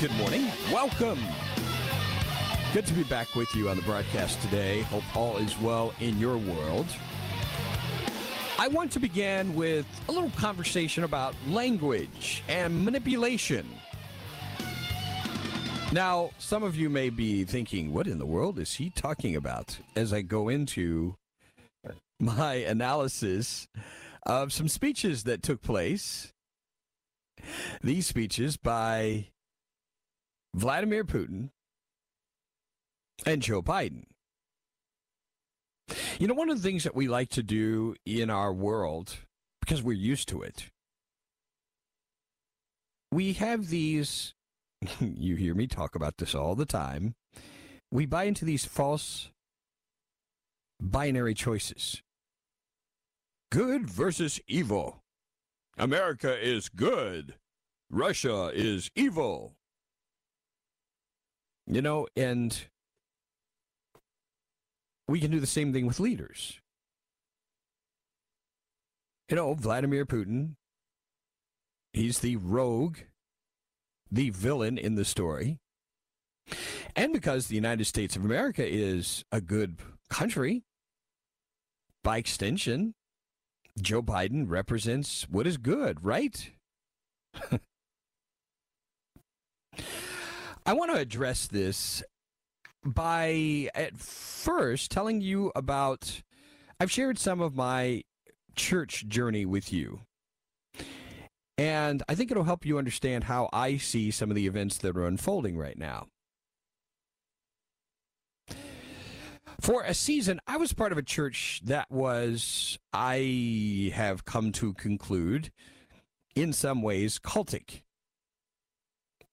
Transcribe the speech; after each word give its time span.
Good 0.00 0.12
morning. 0.12 0.46
Welcome. 0.72 1.18
Good 2.72 2.86
to 2.86 2.94
be 2.94 3.02
back 3.02 3.34
with 3.34 3.52
you 3.56 3.68
on 3.68 3.76
the 3.76 3.82
broadcast 3.82 4.40
today. 4.42 4.82
Hope 4.82 5.02
all 5.16 5.38
is 5.38 5.58
well 5.58 5.92
in 5.98 6.20
your 6.20 6.36
world. 6.36 6.86
I 8.60 8.68
want 8.68 8.92
to 8.92 9.00
begin 9.00 9.56
with 9.56 9.86
a 10.08 10.12
little 10.12 10.30
conversation 10.30 11.02
about 11.02 11.34
language 11.48 12.44
and 12.48 12.84
manipulation. 12.84 13.66
Now, 15.90 16.30
some 16.38 16.62
of 16.62 16.76
you 16.76 16.88
may 16.88 17.10
be 17.10 17.42
thinking, 17.42 17.92
what 17.92 18.06
in 18.06 18.20
the 18.20 18.26
world 18.26 18.60
is 18.60 18.74
he 18.74 18.90
talking 18.90 19.34
about? 19.34 19.78
As 19.96 20.12
I 20.12 20.22
go 20.22 20.48
into 20.48 21.16
my 22.20 22.54
analysis 22.54 23.66
of 24.24 24.52
some 24.52 24.68
speeches 24.68 25.24
that 25.24 25.42
took 25.42 25.60
place. 25.60 26.32
These 27.82 28.06
speeches 28.06 28.56
by 28.56 29.30
Vladimir 30.54 31.04
Putin 31.04 31.50
and 33.26 33.42
Joe 33.42 33.62
Biden. 33.62 34.04
You 36.18 36.26
know, 36.26 36.34
one 36.34 36.50
of 36.50 36.56
the 36.56 36.62
things 36.62 36.84
that 36.84 36.94
we 36.94 37.08
like 37.08 37.30
to 37.30 37.42
do 37.42 37.94
in 38.04 38.30
our 38.30 38.52
world, 38.52 39.16
because 39.60 39.82
we're 39.82 39.92
used 39.92 40.28
to 40.28 40.42
it, 40.42 40.70
we 43.10 43.32
have 43.34 43.68
these, 43.68 44.34
you 45.00 45.36
hear 45.36 45.54
me 45.54 45.66
talk 45.66 45.94
about 45.94 46.18
this 46.18 46.34
all 46.34 46.54
the 46.54 46.66
time, 46.66 47.14
we 47.90 48.04
buy 48.04 48.24
into 48.24 48.44
these 48.44 48.64
false 48.64 49.30
binary 50.80 51.34
choices 51.34 52.02
good 53.50 53.88
versus 53.88 54.40
evil. 54.46 55.02
America 55.78 56.36
is 56.38 56.68
good, 56.68 57.34
Russia 57.90 58.50
is 58.52 58.90
evil. 58.94 59.54
You 61.70 61.82
know, 61.82 62.06
and 62.16 62.58
we 65.06 65.20
can 65.20 65.30
do 65.30 65.38
the 65.38 65.46
same 65.46 65.72
thing 65.72 65.86
with 65.86 66.00
leaders. 66.00 66.60
You 69.28 69.36
know, 69.36 69.52
Vladimir 69.52 70.06
Putin, 70.06 70.54
he's 71.92 72.20
the 72.20 72.36
rogue, 72.36 72.96
the 74.10 74.30
villain 74.30 74.78
in 74.78 74.94
the 74.94 75.04
story. 75.04 75.58
And 76.96 77.12
because 77.12 77.48
the 77.48 77.54
United 77.54 77.84
States 77.84 78.16
of 78.16 78.24
America 78.24 78.66
is 78.66 79.22
a 79.30 79.42
good 79.42 79.76
country, 80.08 80.62
by 82.02 82.16
extension, 82.16 82.94
Joe 83.78 84.02
Biden 84.02 84.46
represents 84.48 85.28
what 85.28 85.46
is 85.46 85.58
good, 85.58 86.02
right? 86.02 86.50
I 90.68 90.74
want 90.74 90.90
to 90.90 90.98
address 90.98 91.46
this 91.46 92.02
by 92.84 93.70
at 93.74 93.96
first 93.96 94.90
telling 94.90 95.22
you 95.22 95.50
about 95.56 96.20
I've 96.78 96.90
shared 96.90 97.18
some 97.18 97.40
of 97.40 97.56
my 97.56 98.02
church 98.54 99.08
journey 99.08 99.46
with 99.46 99.72
you. 99.72 100.00
And 101.56 102.02
I 102.06 102.14
think 102.14 102.30
it'll 102.30 102.44
help 102.44 102.66
you 102.66 102.76
understand 102.76 103.24
how 103.24 103.48
I 103.50 103.78
see 103.78 104.10
some 104.10 104.28
of 104.28 104.36
the 104.36 104.46
events 104.46 104.76
that 104.76 104.94
are 104.94 105.06
unfolding 105.06 105.56
right 105.56 105.78
now. 105.78 106.08
For 109.62 109.84
a 109.84 109.94
season, 109.94 110.38
I 110.46 110.58
was 110.58 110.74
part 110.74 110.92
of 110.92 110.98
a 110.98 111.02
church 111.02 111.62
that 111.64 111.90
was, 111.90 112.78
I 112.92 113.90
have 113.94 114.26
come 114.26 114.52
to 114.52 114.74
conclude, 114.74 115.50
in 116.36 116.52
some 116.52 116.82
ways 116.82 117.18
cultic 117.18 117.84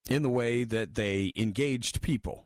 in 0.09 0.21
the 0.21 0.29
way 0.29 0.63
that 0.63 0.95
they 0.95 1.31
engaged 1.35 2.01
people. 2.01 2.45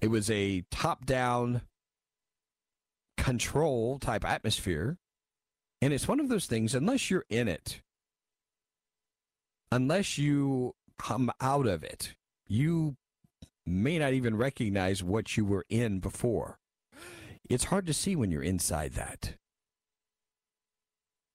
It 0.00 0.08
was 0.08 0.30
a 0.30 0.64
top 0.70 1.06
down 1.06 1.62
control 3.16 3.98
type 3.98 4.24
atmosphere. 4.24 4.98
And 5.82 5.92
it's 5.92 6.08
one 6.08 6.20
of 6.20 6.28
those 6.28 6.46
things, 6.46 6.74
unless 6.74 7.10
you're 7.10 7.26
in 7.28 7.48
it, 7.48 7.82
unless 9.70 10.16
you 10.16 10.74
come 10.98 11.30
out 11.40 11.66
of 11.66 11.84
it, 11.84 12.14
you 12.48 12.96
may 13.66 13.98
not 13.98 14.12
even 14.12 14.36
recognize 14.36 15.02
what 15.02 15.36
you 15.36 15.44
were 15.44 15.66
in 15.68 15.98
before. 15.98 16.58
It's 17.48 17.64
hard 17.64 17.86
to 17.86 17.92
see 17.92 18.16
when 18.16 18.30
you're 18.30 18.42
inside 18.42 18.94
that. 18.94 19.34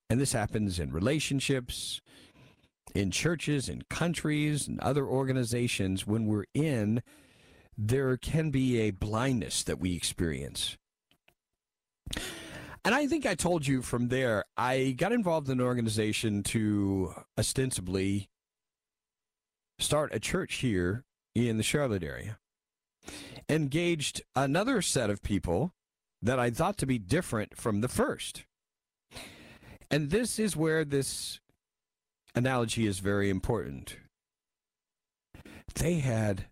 And 0.09 0.19
this 0.19 0.33
happens 0.33 0.79
in 0.79 0.91
relationships, 0.91 2.01
in 2.93 3.11
churches, 3.11 3.69
in 3.69 3.83
countries, 3.89 4.67
and 4.67 4.79
other 4.79 5.05
organizations, 5.05 6.05
when 6.05 6.25
we're 6.25 6.45
in, 6.53 7.01
there 7.77 8.17
can 8.17 8.49
be 8.49 8.79
a 8.79 8.91
blindness 8.91 9.63
that 9.63 9.79
we 9.79 9.95
experience. 9.95 10.77
And 12.83 12.95
I 12.95 13.07
think 13.07 13.25
I 13.25 13.35
told 13.35 13.67
you 13.67 13.81
from 13.81 14.07
there, 14.07 14.45
I 14.57 14.95
got 14.97 15.11
involved 15.11 15.47
in 15.49 15.59
an 15.59 15.65
organization 15.65 16.41
to 16.43 17.13
ostensibly 17.37 18.29
start 19.77 20.13
a 20.13 20.19
church 20.19 20.55
here 20.55 21.03
in 21.35 21.57
the 21.57 21.63
Charlotte 21.63 22.03
area. 22.03 22.39
Engaged 23.47 24.21
another 24.35 24.81
set 24.81 25.09
of 25.09 25.21
people 25.21 25.73
that 26.21 26.39
I 26.39 26.49
thought 26.49 26.77
to 26.79 26.85
be 26.85 26.99
different 26.99 27.57
from 27.57 27.81
the 27.81 27.87
first. 27.87 28.45
And 29.89 30.09
this 30.09 30.39
is 30.39 30.55
where 30.55 30.85
this 30.85 31.39
analogy 32.35 32.85
is 32.85 32.99
very 32.99 33.29
important. 33.29 33.97
They 35.75 35.95
had 35.95 36.45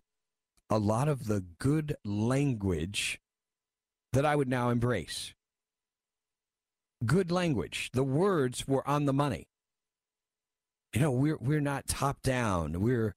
a 0.68 0.78
lot 0.78 1.08
of 1.08 1.26
the 1.26 1.44
good 1.58 1.96
language 2.04 3.20
that 4.12 4.24
I 4.24 4.36
would 4.36 4.48
now 4.48 4.70
embrace. 4.70 5.34
Good 7.04 7.30
language. 7.30 7.90
The 7.92 8.02
words 8.02 8.68
were 8.68 8.86
on 8.86 9.06
the 9.06 9.12
money. 9.12 9.48
You 10.92 11.00
know, 11.00 11.10
we're 11.10 11.38
we're 11.40 11.60
not 11.60 11.86
top 11.86 12.22
down. 12.22 12.80
We're 12.80 13.14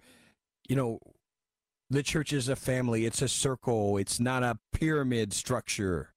you 0.69 0.75
know, 0.75 0.99
the 1.89 2.03
church 2.03 2.31
is 2.31 2.47
a 2.47 2.55
family, 2.55 3.05
it's 3.05 3.21
a 3.21 3.27
circle, 3.27 3.97
it's 3.97 4.19
not 4.19 4.43
a 4.43 4.59
pyramid 4.71 5.33
structure. 5.33 6.13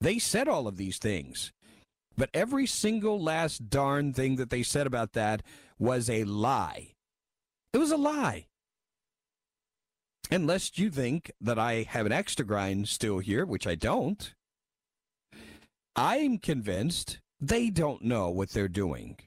They 0.00 0.18
said 0.18 0.48
all 0.48 0.66
of 0.66 0.76
these 0.76 0.98
things. 0.98 1.52
But 2.16 2.30
every 2.34 2.66
single 2.66 3.22
last 3.22 3.70
darn 3.70 4.12
thing 4.12 4.36
that 4.36 4.50
they 4.50 4.62
said 4.62 4.86
about 4.86 5.12
that 5.12 5.42
was 5.78 6.10
a 6.10 6.24
lie. 6.24 6.94
It 7.72 7.78
was 7.78 7.90
a 7.90 7.96
lie. 7.96 8.46
Unless 10.30 10.78
you 10.78 10.90
think 10.90 11.32
that 11.40 11.58
I 11.58 11.82
have 11.88 12.06
an 12.06 12.12
extra 12.12 12.44
grind 12.44 12.88
still 12.88 13.18
here, 13.18 13.44
which 13.44 13.66
I 13.66 13.74
don't, 13.74 14.34
I'm 15.96 16.38
convinced 16.38 17.18
they 17.40 17.70
don't 17.70 18.02
know 18.02 18.30
what 18.30 18.50
they're 18.50 18.68
doing. 18.68 19.18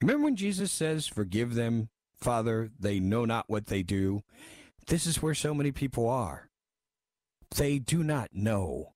Remember 0.00 0.24
when 0.24 0.36
Jesus 0.36 0.70
says, 0.70 1.06
Forgive 1.06 1.54
them, 1.54 1.88
Father, 2.14 2.70
they 2.78 3.00
know 3.00 3.24
not 3.24 3.48
what 3.48 3.66
they 3.66 3.82
do? 3.82 4.22
This 4.86 5.06
is 5.06 5.22
where 5.22 5.34
so 5.34 5.54
many 5.54 5.72
people 5.72 6.08
are. 6.08 6.48
They 7.56 7.78
do 7.78 8.02
not 8.02 8.30
know. 8.32 8.93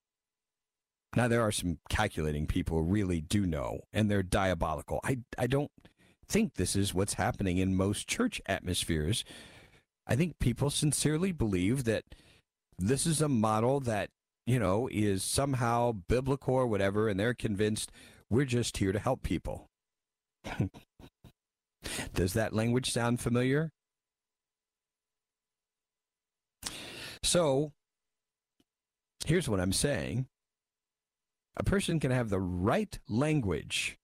Now 1.16 1.28
there 1.28 1.43
are 1.43 1.52
some 1.52 1.78
calculating 1.88 2.46
people 2.46 2.78
who 2.78 2.84
really 2.84 3.20
do 3.20 3.46
know, 3.46 3.81
and 3.93 4.10
they're 4.10 4.22
diabolical. 4.22 5.00
I 5.05 5.19
I 5.38 5.46
don't 5.46 5.70
think 6.28 6.55
this 6.55 6.76
is 6.76 6.94
what's 6.94 7.14
happening 7.14 7.58
in 7.58 7.75
most 7.75 8.06
church 8.06 8.40
atmospheres. 8.46 9.25
I 10.06 10.16
think 10.16 10.38
people 10.38 10.70
sincerely 10.70 11.32
believe 11.32 11.84
that 11.84 12.05
this 12.78 13.06
is 13.06 13.20
a 13.20 13.28
model 13.28 13.81
that, 13.81 14.10
you 14.46 14.58
know, 14.58 14.88
is 14.90 15.22
somehow 15.25 15.93
biblical 15.93 16.55
or 16.55 16.66
whatever, 16.66 17.08
and 17.08 17.19
they're 17.19 17.34
convinced 17.34 17.90
we're 18.31 18.44
just 18.44 18.76
here 18.76 18.93
to 18.93 18.99
help 18.99 19.22
people. 19.22 19.69
Does 22.14 22.34
that 22.34 22.52
language 22.52 22.90
sound 22.90 23.20
familiar? 23.20 23.70
So, 27.22 27.72
here's 29.26 29.49
what 29.49 29.60
I'm 29.60 29.72
saying 29.72 30.26
a 31.58 31.64
person 31.64 31.99
can 32.00 32.10
have 32.10 32.31
the 32.31 32.40
right 32.40 32.99
language 33.08 33.99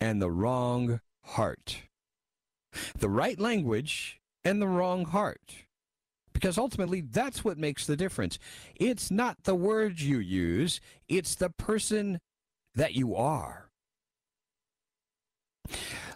and 0.00 0.22
the 0.22 0.30
wrong 0.30 1.00
heart. 1.24 1.82
The 2.98 3.08
right 3.08 3.38
language 3.38 4.20
and 4.44 4.62
the 4.62 4.68
wrong 4.68 5.04
heart. 5.04 5.64
Because 6.32 6.56
ultimately, 6.56 7.00
that's 7.00 7.44
what 7.44 7.58
makes 7.58 7.86
the 7.86 7.96
difference. 7.96 8.38
It's 8.76 9.10
not 9.10 9.42
the 9.42 9.56
words 9.56 10.06
you 10.06 10.18
use, 10.18 10.80
it's 11.08 11.34
the 11.34 11.50
person 11.50 12.20
that 12.74 12.94
you 12.94 13.16
are. 13.16 13.70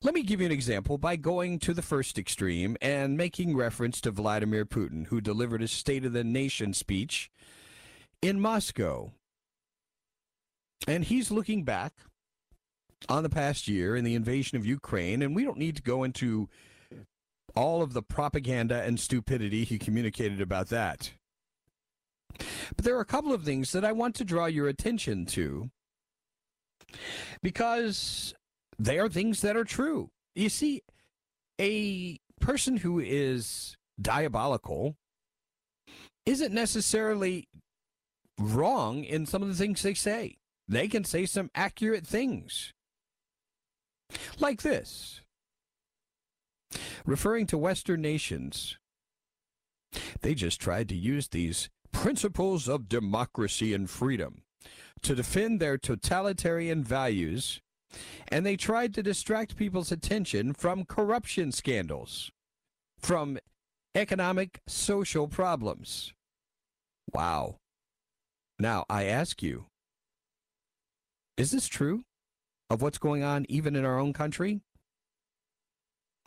Let 0.02 0.14
me 0.14 0.22
give 0.22 0.40
you 0.40 0.46
an 0.46 0.52
example 0.52 0.96
by 0.98 1.16
going 1.16 1.58
to 1.60 1.74
the 1.74 1.82
first 1.82 2.18
extreme 2.18 2.76
and 2.80 3.16
making 3.16 3.56
reference 3.56 4.00
to 4.02 4.10
Vladimir 4.10 4.64
Putin, 4.64 5.06
who 5.06 5.20
delivered 5.20 5.62
a 5.62 5.68
State 5.68 6.04
of 6.04 6.12
the 6.12 6.24
Nation 6.24 6.72
speech 6.72 7.30
in 8.20 8.40
Moscow. 8.40 9.12
And 10.87 11.05
he's 11.05 11.31
looking 11.31 11.64
back 11.64 11.93
on 13.08 13.23
the 13.23 13.29
past 13.29 13.69
year 13.69 13.94
and 13.94 14.06
the 14.06 14.14
invasion 14.14 14.56
of 14.58 14.67
Ukraine, 14.67 15.23
and 15.23 15.34
we 15.34 15.44
don't 15.44 15.58
need 15.58 15.76
to 15.76 15.82
go 15.82 16.05
into 16.05 16.49
all 17.55 17.82
of 17.82 17.93
the 17.93 18.02
propaganda 18.02 18.82
and 18.82 18.99
stupidity 18.99 19.64
he 19.64 19.79
communicated 19.79 20.40
about 20.40 20.69
that. 20.69 21.12
But 22.76 22.84
there 22.84 22.96
are 22.96 23.00
a 23.00 23.06
couple 23.06 23.32
of 23.32 23.44
things 23.44 23.73
that 23.73 23.84
I 23.84 23.93
want 23.93 24.14
to 24.17 24.25
draw 24.25 24.46
your 24.46 24.69
attention 24.69 25.26
to 25.26 25.70
because 27.43 28.34
they 28.79 28.99
are 28.99 29.08
things 29.08 29.40
that 29.43 29.56
are 29.56 29.64
true. 29.64 30.11
You 30.34 30.49
see, 30.49 30.82
a 31.61 32.19
person 32.40 32.79
who 32.79 32.99
is 32.99 33.76
diabolical 34.00 34.96
isn't 36.25 36.55
necessarily 36.55 37.49
wrong 38.38 39.05
in 39.05 39.26
some 39.26 39.43
of 39.43 39.49
the 39.49 39.55
things 39.55 39.82
they 39.82 39.94
say. 39.94 40.37
They 40.68 40.88
can 40.88 41.04
say 41.04 41.26
some 41.26 41.50
accurate 41.54 42.06
things. 42.06 42.72
Like 44.38 44.62
this 44.62 45.20
referring 47.04 47.46
to 47.46 47.58
Western 47.58 48.00
nations, 48.00 48.78
they 50.20 50.34
just 50.34 50.60
tried 50.60 50.88
to 50.88 50.94
use 50.94 51.28
these 51.28 51.68
principles 51.92 52.68
of 52.68 52.88
democracy 52.88 53.74
and 53.74 53.88
freedom 53.88 54.42
to 55.02 55.14
defend 55.14 55.60
their 55.60 55.76
totalitarian 55.76 56.82
values, 56.82 57.60
and 58.28 58.46
they 58.46 58.56
tried 58.56 58.94
to 58.94 59.02
distract 59.02 59.56
people's 59.56 59.92
attention 59.92 60.54
from 60.54 60.84
corruption 60.84 61.52
scandals, 61.52 62.30
from 62.98 63.38
economic, 63.94 64.60
social 64.66 65.28
problems. 65.28 66.14
Wow. 67.12 67.56
Now, 68.58 68.84
I 68.88 69.04
ask 69.04 69.42
you, 69.42 69.66
is 71.37 71.50
this 71.50 71.67
true 71.67 72.05
of 72.70 72.82
what's 72.82 72.99
going 72.99 73.23
on 73.23 73.46
even 73.49 73.76
in 73.76 73.84
our 73.84 73.99
own 73.99 74.12
country? 74.12 74.61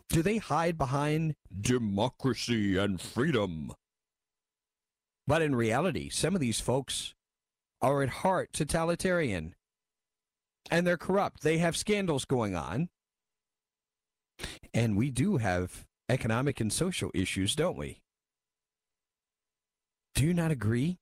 Do 0.08 0.22
they 0.22 0.38
hide 0.38 0.78
behind 0.78 1.34
democracy 1.60 2.76
and 2.76 3.00
freedom? 3.00 3.72
But 5.26 5.42
in 5.42 5.56
reality, 5.56 6.08
some 6.08 6.34
of 6.34 6.40
these 6.40 6.60
folks 6.60 7.14
are 7.82 8.02
at 8.02 8.08
heart 8.08 8.52
totalitarian 8.52 9.54
and 10.70 10.86
they're 10.86 10.96
corrupt. 10.96 11.42
They 11.42 11.58
have 11.58 11.76
scandals 11.76 12.24
going 12.24 12.54
on. 12.54 12.88
And 14.74 14.96
we 14.96 15.10
do 15.10 15.38
have 15.38 15.86
economic 16.08 16.60
and 16.60 16.72
social 16.72 17.10
issues, 17.14 17.56
don't 17.56 17.78
we? 17.78 18.00
Do 20.14 20.24
you 20.24 20.34
not 20.34 20.50
agree? 20.50 20.98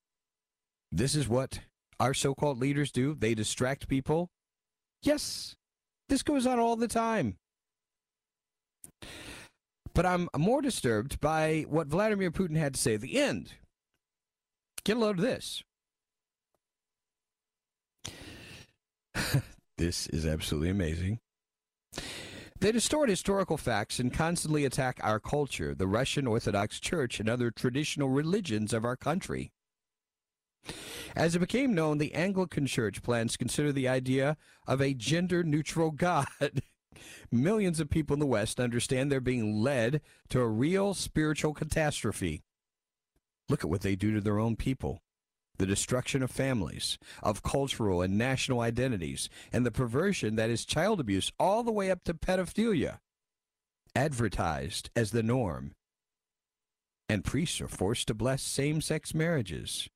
This 0.91 1.15
is 1.15 1.29
what 1.29 1.61
our 2.01 2.15
so 2.15 2.35
called 2.35 2.59
leaders 2.59 2.91
do. 2.91 3.15
They 3.15 3.35
distract 3.35 3.89
people. 3.89 4.31
Yes, 5.03 5.57
this 6.09 6.23
goes 6.23 6.47
on 6.47 6.59
all 6.59 6.77
the 6.77 6.89
time. 6.89 7.37
But 9.95 10.07
I'm 10.07 10.29
more 10.37 10.61
disturbed 10.61 11.21
by 11.21 11.65
what 11.69 11.87
Vladimir 11.87 12.31
Putin 12.31 12.57
had 12.57 12.75
to 12.75 12.81
say 12.81 12.95
at 12.95 13.01
the 13.01 13.19
end. 13.19 13.53
Get 14.85 14.97
a 14.97 15.01
load 15.01 15.19
of 15.19 15.25
this. 15.25 15.63
this 19.79 20.09
is 20.09 20.27
absolutely 20.27 20.71
amazing. 20.71 21.21
They 22.61 22.73
distort 22.73 23.09
historical 23.09 23.57
facts 23.57 23.99
and 23.99 24.13
constantly 24.13 24.65
attack 24.65 24.99
our 25.03 25.21
culture, 25.21 25.75
the 25.75 25.87
Russian 25.87 26.27
Orthodox 26.27 26.81
Church, 26.81 27.21
and 27.21 27.29
other 27.29 27.51
traditional 27.51 28.09
religions 28.09 28.73
of 28.73 28.85
our 28.85 28.97
country. 28.97 29.53
As 31.15 31.35
it 31.35 31.41
became 31.41 31.75
known, 31.75 31.99
the 31.99 32.15
Anglican 32.15 32.67
Church 32.67 33.03
plans 33.03 33.33
to 33.33 33.39
consider 33.39 33.73
the 33.73 33.89
idea 33.89 34.37
of 34.67 34.81
a 34.81 34.95
gender 34.95 35.43
neutral 35.43 35.91
God. 35.91 36.27
Millions 37.31 37.81
of 37.81 37.91
people 37.91 38.15
in 38.15 38.21
the 38.21 38.27
West 38.27 38.61
understand 38.61 39.11
they're 39.11 39.21
being 39.21 39.63
led 39.63 40.01
to 40.31 40.41
a 40.41 40.49
real 40.49 40.95
spiritual 40.95 41.55
catastrophe. 41.55 42.43
Look 43.49 43.63
at 43.63 43.71
what 43.71 43.83
they 43.83 43.97
do 43.97 44.13
to 44.15 44.21
their 44.21 44.39
own 44.39 44.57
people 44.57 45.01
the 45.57 45.67
destruction 45.67 46.23
of 46.23 46.31
families, 46.31 46.99
of 47.23 47.43
cultural 47.43 48.03
and 48.03 48.19
national 48.19 48.61
identities, 48.61 49.29
and 49.53 49.65
the 49.65 49.71
perversion 49.71 50.35
that 50.37 50.51
is 50.51 50.65
child 50.65 50.99
abuse 50.99 51.31
all 51.39 51.63
the 51.63 51.73
way 51.73 51.91
up 51.91 52.03
to 52.05 52.13
pedophilia, 52.13 52.99
advertised 53.95 54.91
as 54.97 55.13
the 55.13 55.23
norm. 55.23 55.73
And 57.09 57.23
priests 57.23 57.61
are 57.61 57.69
forced 57.69 58.09
to 58.09 58.15
bless 58.15 58.43
same 58.43 58.81
sex 58.81 59.15
marriages. 59.15 59.89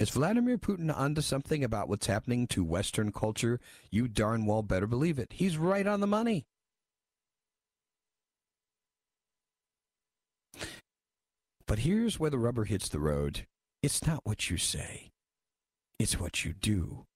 Is 0.00 0.10
Vladimir 0.10 0.58
Putin 0.58 0.92
onto 0.94 1.20
something 1.20 1.62
about 1.62 1.88
what's 1.88 2.08
happening 2.08 2.48
to 2.48 2.64
Western 2.64 3.12
culture? 3.12 3.60
You 3.92 4.08
darn 4.08 4.44
well 4.44 4.62
better 4.62 4.88
believe 4.88 5.20
it. 5.20 5.34
He's 5.34 5.56
right 5.56 5.86
on 5.86 6.00
the 6.00 6.06
money. 6.08 6.46
But 11.66 11.80
here's 11.80 12.18
where 12.18 12.30
the 12.30 12.38
rubber 12.38 12.64
hits 12.64 12.88
the 12.88 12.98
road. 12.98 13.46
It's 13.82 14.04
not 14.04 14.20
what 14.24 14.50
you 14.50 14.56
say, 14.56 15.12
it's 15.98 16.18
what 16.18 16.44
you 16.44 16.52
do. 16.52 17.06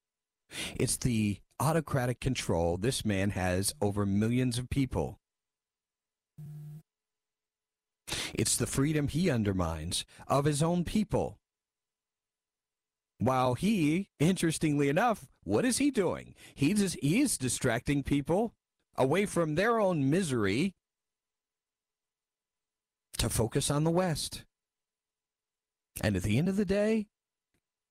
It's 0.77 0.97
the 0.97 1.39
autocratic 1.59 2.21
control 2.21 2.77
this 2.77 3.05
man 3.05 3.31
has 3.31 3.75
over 3.83 4.07
millions 4.07 4.57
of 4.57 4.71
people. 4.71 5.19
It's 8.33 8.57
the 8.57 8.67
freedom 8.67 9.09
he 9.09 9.29
undermines 9.31 10.05
of 10.29 10.45
his 10.45 10.63
own 10.63 10.85
people. 10.85 11.39
While 13.19 13.55
he, 13.55 14.09
interestingly 14.21 14.89
enough, 14.89 15.27
what 15.43 15.65
is 15.65 15.79
he 15.79 15.91
doing? 15.91 16.35
He 16.55 16.75
just 16.75 16.97
he 17.03 17.21
is 17.21 17.37
distracting 17.37 18.03
people 18.03 18.55
away 18.97 19.27
from 19.27 19.55
their 19.55 19.81
own 19.81 20.09
misery 20.09 20.75
to 23.19 23.29
focus 23.29 23.71
on 23.71 23.85
the 23.85 23.91
West. 23.91 24.45
And 26.01 26.17
at 26.17 26.23
the 26.23 26.39
end 26.39 26.49
of 26.49 26.57
the 26.57 26.65
day, 26.65 27.07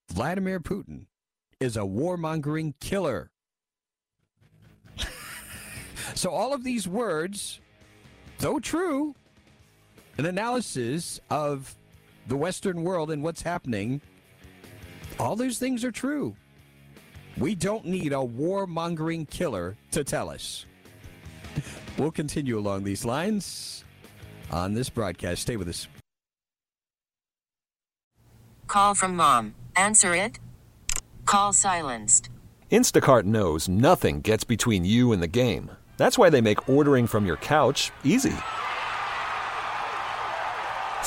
Vladimir 0.10 0.60
Putin 0.60 1.08
is 1.60 1.76
a 1.76 1.82
warmongering 1.82 2.74
killer. 2.80 3.32
so 6.14 6.30
all 6.30 6.54
of 6.54 6.64
these 6.64 6.88
words, 6.88 7.60
though 8.40 8.60
true, 8.60 9.16
an 10.18 10.26
analysis 10.26 11.20
of 11.30 11.76
the 12.28 12.38
Western 12.38 12.84
world 12.84 13.12
and 13.12 13.24
what's 13.24 13.42
happening 13.42 14.02
all 15.20 15.36
those 15.36 15.58
things 15.58 15.84
are 15.84 15.92
true. 15.92 16.36
We 17.38 17.56
don't 17.56 17.86
need 17.86 18.14
a 18.14 18.18
warmongering 18.18 19.30
killer 19.30 19.76
to 19.92 20.04
tell 20.04 20.30
us. 20.30 20.66
We'll 21.98 22.12
continue 22.12 22.58
along 22.58 22.84
these 22.84 23.06
lines 23.06 23.84
on 24.52 24.74
this 24.74 24.90
broadcast. 24.90 25.44
Stay 25.44 25.56
with 25.56 25.68
us. 25.68 25.88
Call 28.68 28.94
from 28.96 29.16
mom. 29.16 29.56
Answer 29.76 30.14
it. 30.16 30.40
Call 31.26 31.54
silenced. 31.54 32.30
Instacart 32.72 33.24
knows 33.24 33.70
nothing 33.70 34.22
gets 34.22 34.44
between 34.44 34.84
you 34.86 35.14
and 35.14 35.22
the 35.22 35.28
game. 35.28 35.72
That's 35.98 36.18
why 36.18 36.30
they 36.30 36.42
make 36.42 36.70
ordering 36.70 37.08
from 37.08 37.26
your 37.26 37.38
couch 37.38 37.92
easy. 38.04 38.36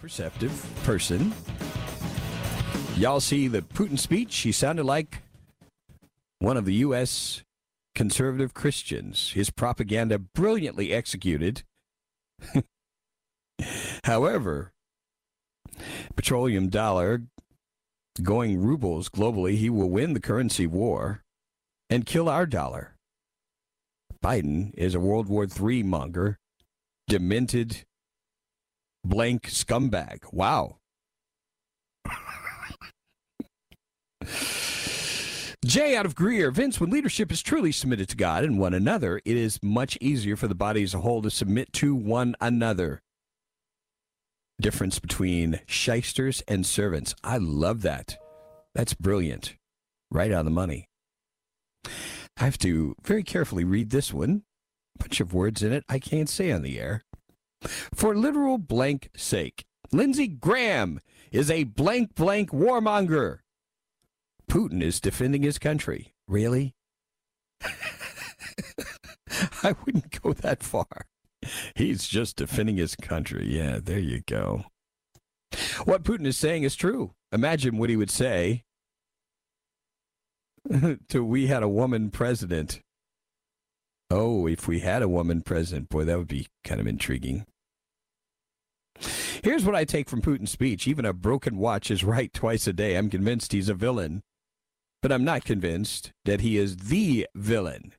Perceptive 0.00 0.66
person. 0.84 1.32
Y'all 2.96 3.20
see 3.20 3.48
the 3.48 3.60
Putin 3.60 3.98
speech? 3.98 4.34
He 4.38 4.52
sounded 4.52 4.84
like 4.84 5.22
one 6.38 6.56
of 6.56 6.64
the 6.64 6.74
U.S. 6.74 7.42
conservative 7.94 8.54
Christians. 8.54 9.32
His 9.32 9.50
propaganda 9.50 10.18
brilliantly 10.18 10.92
executed. 10.92 11.64
However, 14.04 14.72
petroleum 16.16 16.68
dollar 16.68 17.22
going 18.22 18.58
rubles 18.58 19.08
globally, 19.10 19.56
he 19.56 19.68
will 19.68 19.90
win 19.90 20.14
the 20.14 20.20
currency 20.20 20.66
war 20.66 21.22
and 21.90 22.06
kill 22.06 22.28
our 22.28 22.46
dollar. 22.46 22.96
Biden 24.22 24.72
is 24.74 24.94
a 24.94 25.00
World 25.00 25.28
War 25.28 25.44
III 25.44 25.82
monger, 25.82 26.36
demented 27.06 27.84
blank 29.04 29.44
scumbag. 29.44 30.32
Wow. 30.32 30.76
Jay 35.64 35.94
out 35.94 36.06
of 36.06 36.14
Greer. 36.14 36.50
Vince, 36.50 36.80
when 36.80 36.90
leadership 36.90 37.30
is 37.30 37.42
truly 37.42 37.70
submitted 37.70 38.08
to 38.08 38.16
God 38.16 38.44
and 38.44 38.58
one 38.58 38.74
another, 38.74 39.20
it 39.24 39.36
is 39.36 39.62
much 39.62 39.98
easier 40.00 40.34
for 40.36 40.48
the 40.48 40.54
body 40.54 40.82
as 40.82 40.94
a 40.94 41.00
whole 41.00 41.22
to 41.22 41.30
submit 41.30 41.72
to 41.74 41.94
one 41.94 42.34
another. 42.40 43.02
Difference 44.60 44.98
between 44.98 45.60
shysters 45.66 46.42
and 46.48 46.66
servants. 46.66 47.14
I 47.22 47.38
love 47.38 47.82
that. 47.82 48.16
That's 48.74 48.94
brilliant. 48.94 49.54
Right 50.10 50.32
on 50.32 50.44
the 50.44 50.50
money. 50.50 50.86
I 51.84 52.44
have 52.44 52.58
to 52.58 52.94
very 53.02 53.22
carefully 53.22 53.64
read 53.64 53.90
this 53.90 54.12
one. 54.12 54.42
Bunch 54.98 55.20
of 55.20 55.32
words 55.32 55.62
in 55.62 55.72
it 55.72 55.84
I 55.88 55.98
can't 55.98 56.28
say 56.28 56.50
on 56.50 56.62
the 56.62 56.78
air. 56.78 57.02
For 57.94 58.16
literal 58.16 58.58
blank 58.58 59.10
sake, 59.16 59.64
Lindsey 59.92 60.28
Graham 60.28 61.00
is 61.30 61.50
a 61.50 61.64
blank 61.64 62.14
blank 62.14 62.50
warmonger. 62.50 63.40
Putin 64.50 64.82
is 64.82 65.00
defending 65.00 65.42
his 65.42 65.58
country. 65.58 66.14
Really? 66.26 66.74
I 69.62 69.74
wouldn't 69.84 70.20
go 70.22 70.32
that 70.32 70.62
far. 70.62 71.06
He's 71.74 72.06
just 72.06 72.36
defending 72.36 72.76
his 72.76 72.96
country. 72.96 73.46
Yeah, 73.48 73.78
there 73.82 73.98
you 73.98 74.22
go. 74.26 74.64
What 75.84 76.02
Putin 76.02 76.26
is 76.26 76.36
saying 76.36 76.62
is 76.64 76.76
true. 76.76 77.12
Imagine 77.32 77.78
what 77.78 77.90
he 77.90 77.96
would 77.96 78.10
say 78.10 78.64
to 81.08 81.24
we 81.24 81.46
had 81.46 81.62
a 81.62 81.68
woman 81.68 82.10
president. 82.10 82.80
Oh, 84.10 84.46
if 84.46 84.66
we 84.66 84.80
had 84.80 85.02
a 85.02 85.08
woman 85.08 85.42
president, 85.42 85.88
boy, 85.88 86.04
that 86.04 86.18
would 86.18 86.28
be 86.28 86.48
kind 86.64 86.80
of 86.80 86.86
intriguing. 86.86 87.46
Here's 89.42 89.64
what 89.64 89.76
I 89.76 89.84
take 89.84 90.08
from 90.08 90.20
Putin's 90.20 90.50
speech. 90.50 90.88
Even 90.88 91.04
a 91.04 91.12
broken 91.12 91.56
watch 91.56 91.90
is 91.90 92.04
right 92.04 92.32
twice 92.32 92.66
a 92.66 92.72
day. 92.72 92.96
I'm 92.96 93.08
convinced 93.08 93.52
he's 93.52 93.68
a 93.68 93.74
villain, 93.74 94.22
but 95.00 95.12
I'm 95.12 95.24
not 95.24 95.44
convinced 95.44 96.12
that 96.24 96.40
he 96.40 96.58
is 96.58 96.76
the 96.76 97.26
villain. 97.34 97.94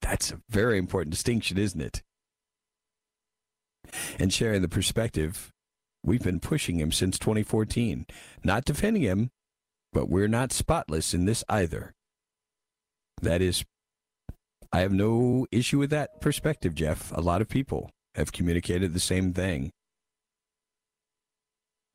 That's 0.00 0.30
a 0.30 0.40
very 0.48 0.78
important 0.78 1.10
distinction, 1.10 1.58
isn't 1.58 1.80
it? 1.80 2.02
And 4.18 4.32
sharing 4.32 4.62
the 4.62 4.68
perspective, 4.68 5.50
we've 6.04 6.22
been 6.22 6.40
pushing 6.40 6.78
him 6.78 6.92
since 6.92 7.18
2014. 7.18 8.06
Not 8.44 8.64
defending 8.64 9.02
him, 9.02 9.30
but 9.92 10.08
we're 10.08 10.28
not 10.28 10.52
spotless 10.52 11.12
in 11.12 11.24
this 11.24 11.44
either. 11.48 11.94
That 13.20 13.42
is, 13.42 13.64
I 14.72 14.80
have 14.80 14.92
no 14.92 15.46
issue 15.50 15.78
with 15.78 15.90
that 15.90 16.20
perspective, 16.20 16.74
Jeff. 16.74 17.10
A 17.12 17.20
lot 17.20 17.40
of 17.40 17.48
people 17.48 17.90
have 18.14 18.32
communicated 18.32 18.92
the 18.92 19.00
same 19.00 19.32
thing. 19.32 19.70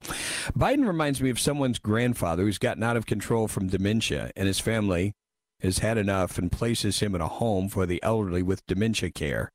Biden 0.03 0.86
reminds 0.86 1.22
me 1.22 1.30
of 1.30 1.39
someone's 1.39 1.80
grandfather 1.80 2.44
who's 2.44 2.58
gotten 2.58 2.84
out 2.84 2.98
of 2.98 3.06
control 3.06 3.48
from 3.48 3.68
dementia, 3.68 4.32
and 4.36 4.48
his 4.48 4.60
family 4.60 5.13
has 5.62 5.80
had 5.80 5.98
enough 5.98 6.38
and 6.38 6.51
places 6.51 7.00
him 7.00 7.15
in 7.15 7.22
a 7.22 7.27
home 7.27 7.70
for 7.70 7.86
the 7.86 8.01
elderly 8.03 8.44
with 8.44 8.65
dementia 8.65 9.12
care. 9.12 9.50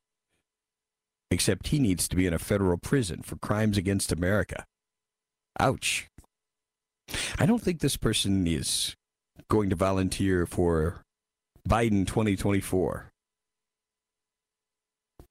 Except 1.29 1.67
he 1.67 1.77
needs 1.77 2.07
to 2.07 2.15
be 2.15 2.25
in 2.25 2.33
a 2.33 2.39
federal 2.39 2.77
prison 2.77 3.21
for 3.21 3.35
crimes 3.35 3.77
against 3.77 4.11
America. 4.11 4.65
Ouch. 5.59 6.07
I 7.37 7.45
don't 7.45 7.61
think 7.61 7.79
this 7.79 7.97
person 7.97 8.47
is 8.47 8.95
going 9.49 9.69
to 9.69 9.75
volunteer 9.75 10.47
for 10.47 11.03
Biden 11.69 12.07
2024. 12.07 13.11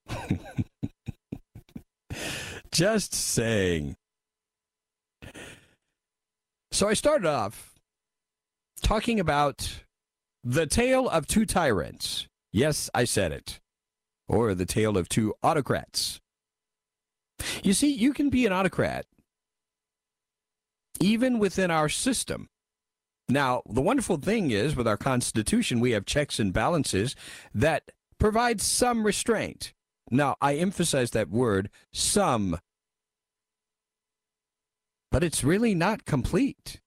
Just 2.72 3.12
saying. 3.12 3.96
So 6.70 6.88
I 6.88 6.94
started 6.94 7.26
off 7.26 7.74
talking 8.82 9.18
about 9.18 9.82
the 10.44 10.66
tale 10.66 11.08
of 11.08 11.26
two 11.26 11.44
tyrants. 11.44 12.28
Yes, 12.52 12.88
I 12.94 13.02
said 13.04 13.32
it. 13.32 13.58
Or 14.28 14.54
the 14.54 14.66
tale 14.66 14.96
of 14.96 15.08
two 15.08 15.34
autocrats. 15.42 16.20
You 17.64 17.72
see, 17.72 17.92
you 17.92 18.12
can 18.12 18.30
be 18.30 18.46
an 18.46 18.52
autocrat 18.52 19.06
even 21.00 21.38
within 21.38 21.70
our 21.70 21.88
system. 21.88 22.48
Now, 23.28 23.62
the 23.68 23.82
wonderful 23.82 24.16
thing 24.16 24.50
is 24.50 24.74
with 24.74 24.88
our 24.88 24.96
Constitution, 24.96 25.80
we 25.80 25.90
have 25.90 26.06
checks 26.06 26.38
and 26.38 26.52
balances 26.52 27.14
that 27.54 27.90
provide 28.18 28.60
some 28.60 29.04
restraint. 29.04 29.74
Now, 30.10 30.36
I 30.40 30.56
emphasize 30.56 31.10
that 31.10 31.28
word, 31.28 31.68
some 31.92 32.58
but 35.10 35.24
it's 35.24 35.44
really 35.44 35.74
not 35.74 36.04
complete. 36.04 36.80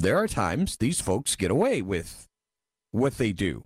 There 0.00 0.16
are 0.16 0.28
times 0.28 0.76
these 0.76 1.00
folks 1.00 1.36
get 1.36 1.50
away 1.50 1.82
with 1.82 2.28
what 2.90 3.18
they 3.18 3.32
do 3.32 3.64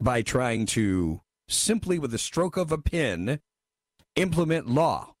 by 0.00 0.22
trying 0.22 0.66
to 0.66 1.20
simply 1.48 1.98
with 1.98 2.12
a 2.14 2.18
stroke 2.18 2.56
of 2.56 2.72
a 2.72 2.78
pen 2.78 3.40
implement 4.16 4.68
law. 4.68 5.14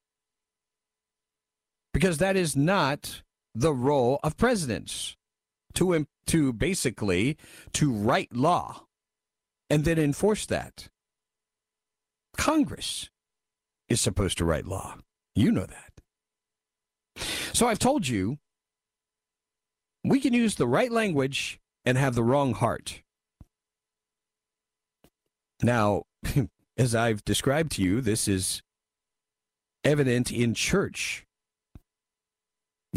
Because 1.92 2.18
that 2.18 2.36
is 2.36 2.54
not 2.56 3.22
the 3.60 3.74
role 3.74 4.18
of 4.22 4.38
presidents 4.38 5.16
to 5.74 6.06
to 6.26 6.52
basically 6.52 7.36
to 7.74 7.92
write 7.92 8.34
law 8.34 8.86
and 9.68 9.84
then 9.84 9.98
enforce 9.98 10.46
that. 10.46 10.88
Congress 12.36 13.10
is 13.88 14.00
supposed 14.00 14.38
to 14.38 14.44
write 14.44 14.66
law. 14.66 14.96
You 15.34 15.52
know 15.52 15.66
that. 15.66 15.92
So 17.52 17.68
I've 17.68 17.78
told 17.78 18.08
you 18.08 18.38
we 20.02 20.20
can 20.20 20.32
use 20.32 20.54
the 20.54 20.66
right 20.66 20.90
language 20.90 21.60
and 21.84 21.98
have 21.98 22.14
the 22.14 22.24
wrong 22.24 22.54
heart. 22.54 23.02
Now, 25.62 26.04
as 26.78 26.94
I've 26.94 27.22
described 27.26 27.72
to 27.72 27.82
you, 27.82 28.00
this 28.00 28.26
is 28.26 28.62
evident 29.84 30.32
in 30.32 30.54
church. 30.54 31.26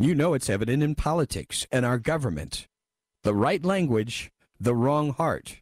You 0.03 0.13
know 0.13 0.33
it's 0.33 0.50
evident 0.50 0.83
in 0.83 0.95
politics 0.95 1.65
and 1.72 1.86
our 1.86 1.98
government. 1.98 2.67
The 3.24 3.33
right 3.33 3.63
language, 3.63 4.33
the 4.60 4.75
wrong 4.75 5.13
heart. 5.13 5.62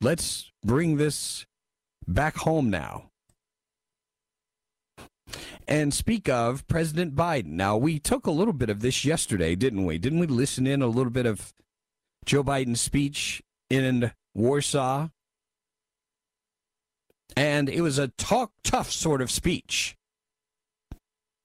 Let's 0.00 0.52
bring 0.64 0.96
this 0.96 1.44
back 2.06 2.36
home 2.36 2.70
now. 2.70 3.10
and 5.66 5.92
speak 5.92 6.28
of 6.28 6.68
President 6.68 7.16
Biden. 7.16 7.54
Now, 7.54 7.76
we 7.76 7.98
took 7.98 8.28
a 8.28 8.30
little 8.30 8.52
bit 8.52 8.70
of 8.70 8.78
this 8.78 9.04
yesterday, 9.04 9.56
didn't 9.56 9.84
we? 9.84 9.98
Didn't 9.98 10.20
we 10.20 10.28
listen 10.28 10.68
in 10.68 10.82
a 10.82 10.86
little 10.86 11.10
bit 11.10 11.26
of 11.26 11.52
Joe 12.24 12.44
Biden's 12.44 12.80
speech 12.80 13.42
in 13.68 14.12
Warsaw? 14.36 15.08
And 17.36 17.68
it 17.68 17.80
was 17.80 17.98
a 17.98 18.06
talk 18.06 18.52
tough 18.62 18.92
sort 18.92 19.20
of 19.20 19.32
speech 19.32 19.96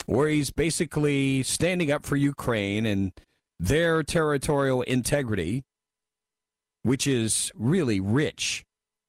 where 0.05 0.27
he's 0.29 0.51
basically 0.51 1.43
standing 1.43 1.91
up 1.91 2.05
for 2.05 2.15
Ukraine 2.15 2.85
and 2.85 3.11
their 3.59 4.03
territorial 4.03 4.81
integrity, 4.83 5.63
which 6.83 7.07
is 7.07 7.51
really 7.55 7.99
rich 7.99 8.65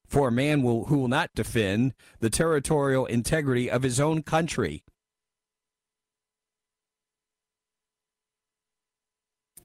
for 0.07 0.29
a 0.29 0.33
man 0.33 0.63
will, 0.63 0.85
who 0.87 0.99
will 0.99 1.09
not 1.09 1.31
defend 1.35 1.93
the 2.21 2.31
territorial 2.31 3.07
integrity 3.07 3.71
of 3.71 3.83
his 3.83 4.01
own 4.01 4.23
country. 4.23 4.83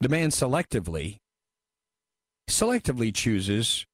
The 0.00 0.08
man 0.08 0.30
selectively, 0.30 1.18
selectively 2.50 3.14
chooses 3.14 3.86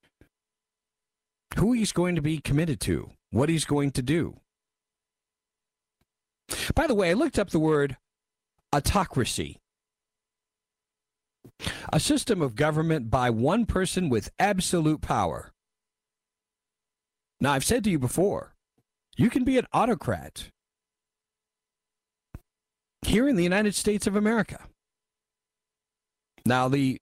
who 1.57 1.73
he's 1.73 1.93
going 1.93 2.17
to 2.17 2.23
be 2.23 2.39
committed 2.39 2.81
to, 2.81 3.11
what 3.31 3.51
he's 3.51 3.67
going 3.67 3.91
to 3.93 4.03
do. 4.03 4.41
By 6.75 6.87
the 6.87 6.95
way, 6.95 7.11
I 7.11 7.15
looked 7.15 7.39
up 7.39 7.51
the 7.51 7.59
word 7.59 7.97
autocracy. 8.75 9.59
A 11.93 11.99
system 11.99 12.43
of 12.43 12.55
government 12.55 13.11
by 13.11 13.31
one 13.31 13.67
person 13.67 14.09
with 14.09 14.31
absolute 14.39 15.01
power. 15.01 15.53
Now, 17.41 17.53
I've 17.53 17.65
said 17.65 17.85
to 17.85 17.91
you 17.91 17.99
before, 17.99 18.55
you 19.17 19.31
can 19.31 19.45
be 19.45 19.59
an 19.59 19.67
autocrat 19.73 20.51
here 23.03 23.29
in 23.29 23.37
the 23.37 23.43
United 23.43 23.75
States 23.75 24.07
of 24.07 24.17
America. 24.17 24.67
Now, 26.45 26.69
the 26.69 27.01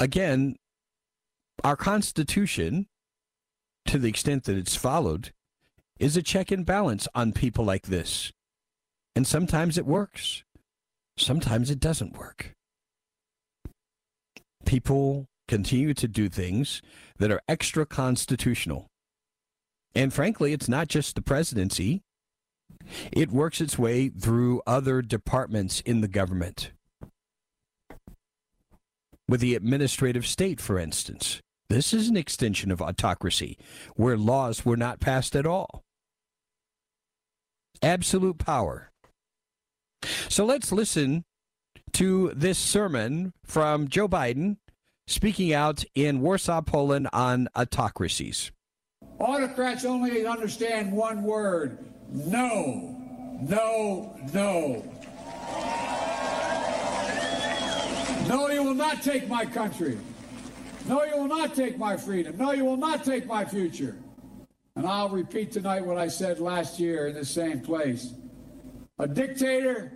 again, 0.00 0.56
our 1.64 1.76
Constitution, 1.76 2.86
to 3.86 3.98
the 3.98 4.08
extent 4.08 4.44
that 4.44 4.56
it's 4.56 4.76
followed, 4.76 5.32
is 5.98 6.16
a 6.16 6.22
check 6.22 6.50
and 6.50 6.66
balance 6.66 7.08
on 7.14 7.32
people 7.32 7.64
like 7.64 7.86
this. 7.86 8.32
And 9.14 9.26
sometimes 9.26 9.78
it 9.78 9.86
works, 9.86 10.44
sometimes 11.16 11.70
it 11.70 11.80
doesn't 11.80 12.18
work. 12.18 12.52
People 14.64 15.26
continue 15.48 15.94
to 15.94 16.08
do 16.08 16.28
things 16.28 16.82
that 17.18 17.30
are 17.30 17.40
extra 17.48 17.86
constitutional. 17.86 18.88
And 19.94 20.12
frankly, 20.12 20.52
it's 20.52 20.68
not 20.68 20.88
just 20.88 21.14
the 21.14 21.22
presidency. 21.22 22.02
It 23.10 23.30
works 23.30 23.60
its 23.60 23.78
way 23.78 24.08
through 24.10 24.60
other 24.66 25.00
departments 25.00 25.80
in 25.80 26.02
the 26.02 26.08
government. 26.08 26.72
With 29.28 29.40
the 29.40 29.54
administrative 29.54 30.26
state, 30.26 30.60
for 30.60 30.78
instance, 30.78 31.40
this 31.68 31.92
is 31.92 32.08
an 32.08 32.16
extension 32.16 32.70
of 32.70 32.82
autocracy 32.82 33.58
where 33.96 34.16
laws 34.16 34.64
were 34.64 34.76
not 34.76 35.00
passed 35.00 35.34
at 35.34 35.46
all. 35.46 35.82
Absolute 37.82 38.38
power. 38.38 38.90
So 40.28 40.44
let's 40.44 40.72
listen 40.72 41.24
to 41.92 42.32
this 42.34 42.58
sermon 42.58 43.32
from 43.44 43.88
Joe 43.88 44.08
Biden 44.08 44.56
speaking 45.06 45.52
out 45.52 45.84
in 45.94 46.20
Warsaw, 46.20 46.62
Poland 46.62 47.08
on 47.12 47.48
autocracies. 47.54 48.50
Autocrats 49.18 49.84
only 49.84 50.26
understand 50.26 50.92
one 50.92 51.22
word 51.22 51.78
no, 52.08 52.96
no, 53.40 54.16
no. 54.32 54.92
No, 58.28 58.48
you 58.50 58.62
will 58.62 58.74
not 58.74 59.02
take 59.02 59.28
my 59.28 59.44
country. 59.44 59.98
No, 60.86 61.04
you 61.04 61.16
will 61.16 61.28
not 61.28 61.54
take 61.54 61.78
my 61.78 61.96
freedom. 61.96 62.36
No, 62.36 62.52
you 62.52 62.64
will 62.64 62.76
not 62.76 63.04
take 63.04 63.26
my 63.26 63.44
future. 63.44 63.96
And 64.76 64.86
I'll 64.86 65.08
repeat 65.08 65.52
tonight 65.52 65.84
what 65.84 65.96
I 65.96 66.06
said 66.06 66.38
last 66.38 66.78
year 66.78 67.08
in 67.08 67.14
the 67.14 67.24
same 67.24 67.60
place. 67.60 68.12
A 68.98 69.08
dictator 69.08 69.90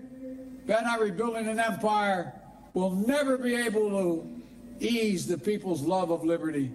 bent 0.66 0.86
on 0.86 1.00
rebuilding 1.00 1.46
an 1.48 1.60
empire 1.60 2.32
will 2.72 2.90
never 2.90 3.36
be 3.36 3.54
able 3.54 3.90
to 3.90 4.42
ease 4.80 5.26
the 5.26 5.36
people's 5.36 5.82
love 5.82 6.10
of 6.10 6.24
liberty. 6.24 6.72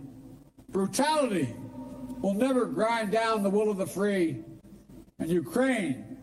Brutality 0.70 1.54
will 2.22 2.36
never 2.36 2.65
grind 2.65 3.12
down 3.12 3.41
the 3.41 3.50
will 3.50 3.72
of 3.72 3.78
the 3.78 3.88
free. 3.88 4.44
And 5.18 5.30
Ukraine, 5.30 6.18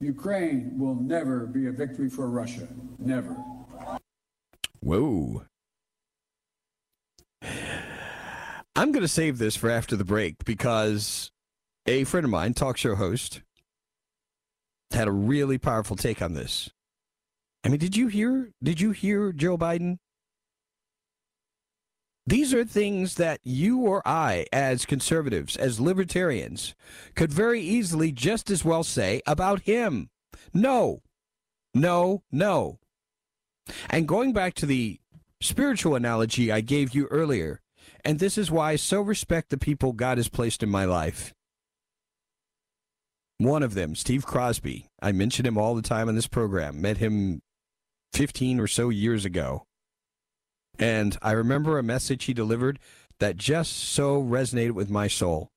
Ukraine 0.00 0.78
will 0.78 0.96
never 0.96 1.46
be 1.46 1.68
a 1.68 1.72
victory 1.72 2.08
for 2.10 2.28
Russia. 2.28 2.66
Never. 2.98 3.36
Whoa. 4.80 5.44
I'm 8.76 8.90
going 8.90 9.02
to 9.02 9.08
save 9.08 9.38
this 9.38 9.54
for 9.54 9.70
after 9.70 9.94
the 9.94 10.04
break 10.04 10.44
because 10.44 11.30
a 11.86 12.04
friend 12.04 12.24
of 12.24 12.30
mine, 12.30 12.54
talk 12.54 12.76
show 12.76 12.96
host, 12.96 13.42
had 14.90 15.06
a 15.06 15.12
really 15.12 15.58
powerful 15.58 15.96
take 15.96 16.20
on 16.20 16.34
this. 16.34 16.70
I 17.64 17.68
mean, 17.68 17.78
did 17.78 17.96
you 17.96 18.08
hear? 18.08 18.50
Did 18.62 18.80
you 18.80 18.90
hear 18.90 19.32
Joe 19.32 19.56
Biden? 19.56 19.98
These 22.26 22.54
are 22.54 22.64
things 22.64 23.16
that 23.16 23.40
you 23.42 23.80
or 23.80 24.02
I, 24.06 24.46
as 24.52 24.86
conservatives, 24.86 25.56
as 25.56 25.78
libertarians, 25.78 26.74
could 27.14 27.30
very 27.32 27.60
easily 27.60 28.12
just 28.12 28.50
as 28.50 28.64
well 28.64 28.82
say 28.82 29.20
about 29.26 29.60
him. 29.62 30.08
No, 30.52 31.02
no, 31.74 32.22
no. 32.32 32.78
And 33.90 34.08
going 34.08 34.32
back 34.32 34.54
to 34.54 34.66
the 34.66 35.00
spiritual 35.40 35.94
analogy 35.94 36.50
I 36.50 36.62
gave 36.62 36.94
you 36.94 37.06
earlier, 37.06 37.60
and 38.04 38.18
this 38.18 38.36
is 38.36 38.50
why 38.50 38.72
I 38.72 38.76
so 38.76 39.00
respect 39.00 39.50
the 39.50 39.58
people 39.58 39.92
God 39.92 40.18
has 40.18 40.28
placed 40.28 40.62
in 40.62 40.68
my 40.68 40.84
life. 40.84 41.32
One 43.38 43.62
of 43.62 43.74
them, 43.74 43.96
Steve 43.96 44.24
Crosby, 44.24 44.86
I 45.02 45.12
mention 45.12 45.44
him 45.46 45.58
all 45.58 45.74
the 45.74 45.82
time 45.82 46.08
in 46.08 46.14
this 46.14 46.28
program, 46.28 46.80
met 46.80 46.98
him 46.98 47.40
15 48.12 48.60
or 48.60 48.66
so 48.68 48.90
years 48.90 49.24
ago. 49.24 49.64
And 50.78 51.16
I 51.22 51.32
remember 51.32 51.78
a 51.78 51.82
message 51.82 52.24
he 52.24 52.34
delivered 52.34 52.78
that 53.18 53.36
just 53.36 53.72
so 53.72 54.22
resonated 54.22 54.72
with 54.72 54.90
my 54.90 55.08
soul. 55.08 55.50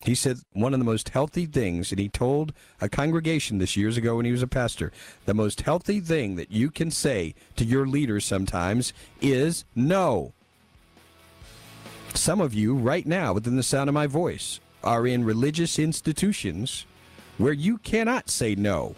He 0.00 0.14
said 0.14 0.38
one 0.52 0.72
of 0.74 0.78
the 0.78 0.84
most 0.84 1.08
healthy 1.08 1.46
things, 1.46 1.90
and 1.90 1.98
he 1.98 2.08
told 2.08 2.52
a 2.80 2.88
congregation 2.88 3.58
this 3.58 3.76
years 3.76 3.96
ago 3.96 4.16
when 4.16 4.26
he 4.26 4.32
was 4.32 4.42
a 4.42 4.46
pastor, 4.46 4.92
the 5.24 5.34
most 5.34 5.62
healthy 5.62 6.00
thing 6.00 6.36
that 6.36 6.52
you 6.52 6.70
can 6.70 6.92
say 6.92 7.34
to 7.56 7.64
your 7.64 7.86
leaders 7.86 8.24
sometimes 8.24 8.92
is 9.20 9.64
no. 9.74 10.34
Some 12.14 12.40
of 12.40 12.54
you, 12.54 12.74
right 12.74 13.06
now, 13.06 13.32
within 13.32 13.56
the 13.56 13.62
sound 13.62 13.88
of 13.88 13.94
my 13.94 14.06
voice, 14.06 14.60
are 14.82 15.06
in 15.06 15.24
religious 15.24 15.78
institutions 15.78 16.86
where 17.36 17.52
you 17.52 17.78
cannot 17.78 18.28
say 18.28 18.54
no 18.54 18.94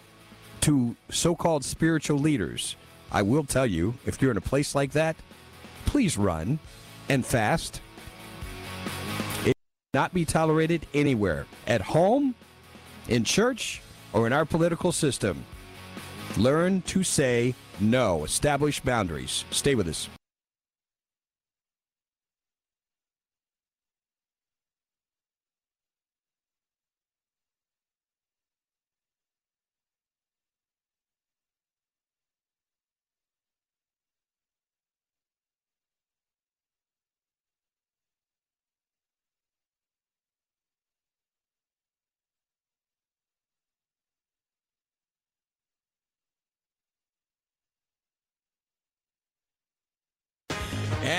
to 0.63 0.97
so 1.11 1.35
called 1.35 1.65
spiritual 1.65 2.19
leaders. 2.19 2.77
I 3.13 3.23
will 3.23 3.45
tell 3.45 3.67
you, 3.67 3.95
if 4.07 4.21
you're 4.21 4.31
in 4.31 4.37
a 4.37 4.43
place 4.43 4.75
like 4.75 4.93
that, 4.93 5.17
please 5.87 6.17
run 6.17 6.59
and 7.09 7.25
fast. 7.25 7.81
It 9.45 9.55
not 9.95 10.15
be 10.15 10.25
tolerated 10.25 10.87
anywhere 10.95 11.47
at 11.67 11.81
home, 11.81 12.35
in 13.09 13.25
church, 13.25 13.83
or 14.13 14.27
in 14.27 14.33
our 14.33 14.45
political 14.45 14.93
system. 14.93 15.45
Learn 16.37 16.83
to 16.83 17.03
say 17.03 17.55
no. 17.81 18.25
Establish 18.25 18.81
boundaries. 18.81 19.45
Stay 19.51 19.75
with 19.75 19.89
us. 19.89 20.09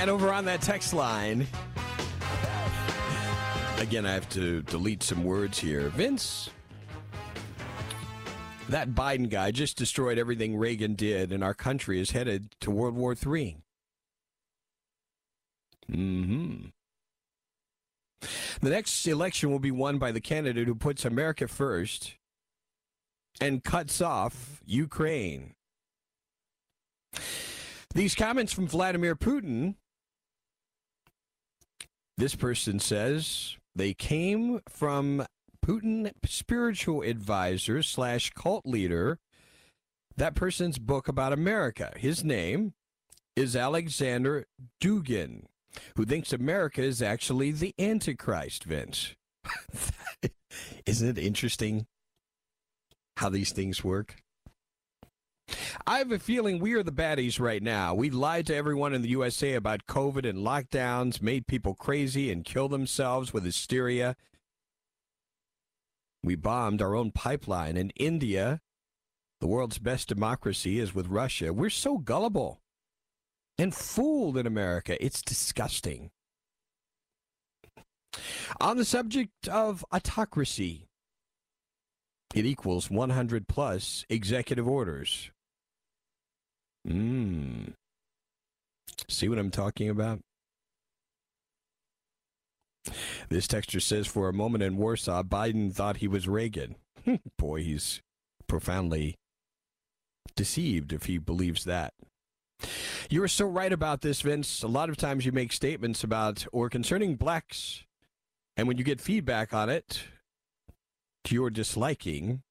And 0.01 0.09
over 0.09 0.33
on 0.33 0.45
that 0.45 0.63
text 0.63 0.95
line, 0.95 1.45
again, 3.77 4.03
I 4.03 4.13
have 4.13 4.27
to 4.29 4.63
delete 4.63 5.03
some 5.03 5.23
words 5.23 5.59
here. 5.59 5.89
Vince, 5.89 6.49
that 8.69 8.95
Biden 8.95 9.29
guy 9.29 9.51
just 9.51 9.77
destroyed 9.77 10.17
everything 10.17 10.57
Reagan 10.57 10.95
did, 10.95 11.31
and 11.31 11.43
our 11.43 11.53
country 11.53 12.01
is 12.01 12.09
headed 12.09 12.55
to 12.61 12.71
World 12.71 12.95
War 12.95 13.11
III. 13.11 13.57
Mm-hmm. 15.91 16.69
The 18.61 18.69
next 18.71 19.05
election 19.05 19.51
will 19.51 19.59
be 19.59 19.69
won 19.69 19.99
by 19.99 20.11
the 20.11 20.19
candidate 20.19 20.67
who 20.67 20.73
puts 20.73 21.05
America 21.05 21.47
first 21.47 22.15
and 23.39 23.63
cuts 23.63 24.01
off 24.01 24.63
Ukraine. 24.65 25.53
These 27.93 28.15
comments 28.15 28.51
from 28.51 28.67
Vladimir 28.67 29.15
Putin, 29.15 29.75
this 32.17 32.35
person 32.35 32.79
says 32.79 33.57
they 33.75 33.93
came 33.93 34.61
from 34.67 35.25
Putin 35.65 36.11
spiritual 36.25 37.01
advisor 37.01 37.81
slash 37.83 38.31
cult 38.31 38.65
leader. 38.65 39.19
That 40.17 40.35
person's 40.35 40.77
book 40.77 41.07
about 41.07 41.33
America. 41.33 41.93
His 41.95 42.23
name 42.23 42.73
is 43.35 43.55
Alexander 43.55 44.45
Dugin 44.81 45.45
who 45.95 46.05
thinks 46.05 46.33
America 46.33 46.81
is 46.81 47.01
actually 47.01 47.51
the 47.51 47.73
Antichrist, 47.79 48.63
Vince. 48.63 49.15
Isn't 50.85 51.17
it 51.17 51.21
interesting 51.21 51.87
how 53.17 53.29
these 53.29 53.51
things 53.51 53.83
work? 53.83 54.21
I 55.87 55.97
have 55.97 56.11
a 56.11 56.19
feeling 56.19 56.59
we 56.59 56.73
are 56.73 56.83
the 56.83 56.91
baddies 56.91 57.39
right 57.39 57.61
now. 57.61 57.93
We 57.93 58.09
lied 58.09 58.47
to 58.47 58.55
everyone 58.55 58.93
in 58.93 59.01
the 59.01 59.09
USA 59.09 59.53
about 59.53 59.87
COVID 59.87 60.27
and 60.27 60.39
lockdowns, 60.39 61.21
made 61.21 61.47
people 61.47 61.73
crazy 61.75 62.31
and 62.31 62.45
kill 62.45 62.69
themselves 62.69 63.33
with 63.33 63.43
hysteria. 63.43 64.15
We 66.23 66.35
bombed 66.35 66.81
our 66.81 66.95
own 66.95 67.11
pipeline. 67.11 67.77
In 67.77 67.89
India, 67.91 68.61
the 69.39 69.47
world's 69.47 69.79
best 69.79 70.07
democracy 70.07 70.79
is 70.79 70.93
with 70.93 71.07
Russia. 71.07 71.51
We're 71.51 71.69
so 71.69 71.97
gullible 71.97 72.61
and 73.57 73.73
fooled 73.73 74.37
in 74.37 74.45
America. 74.45 75.03
It's 75.03 75.21
disgusting. 75.21 76.11
On 78.59 78.77
the 78.77 78.85
subject 78.85 79.47
of 79.47 79.85
autocracy, 79.91 80.87
it 82.35 82.45
equals 82.45 82.89
100 82.89 83.47
plus 83.47 84.05
executive 84.09 84.67
orders. 84.67 85.31
Mmm. 86.87 87.73
See 89.07 89.29
what 89.29 89.37
I'm 89.37 89.51
talking 89.51 89.89
about? 89.89 90.19
This 93.29 93.47
texture 93.47 93.79
says 93.79 94.07
for 94.07 94.27
a 94.27 94.33
moment 94.33 94.63
in 94.63 94.77
Warsaw, 94.77 95.23
Biden 95.23 95.73
thought 95.73 95.97
he 95.97 96.07
was 96.07 96.27
Reagan. 96.27 96.75
Hmm, 97.05 97.15
boy, 97.37 97.63
he's 97.63 98.01
profoundly 98.47 99.15
deceived 100.35 100.91
if 100.93 101.05
he 101.05 101.17
believes 101.17 101.63
that. 101.65 101.93
You 103.09 103.23
are 103.23 103.27
so 103.27 103.45
right 103.45 103.71
about 103.73 104.01
this, 104.01 104.21
Vince. 104.21 104.63
A 104.63 104.67
lot 104.67 104.89
of 104.89 104.97
times 104.97 105.25
you 105.25 105.31
make 105.31 105.51
statements 105.51 106.03
about 106.03 106.45
or 106.51 106.69
concerning 106.69 107.15
blacks, 107.15 107.83
and 108.55 108.67
when 108.67 108.77
you 108.77 108.83
get 108.83 109.01
feedback 109.01 109.53
on 109.53 109.69
it 109.69 110.03
to 111.25 111.35
your 111.35 111.49
disliking, 111.49 112.41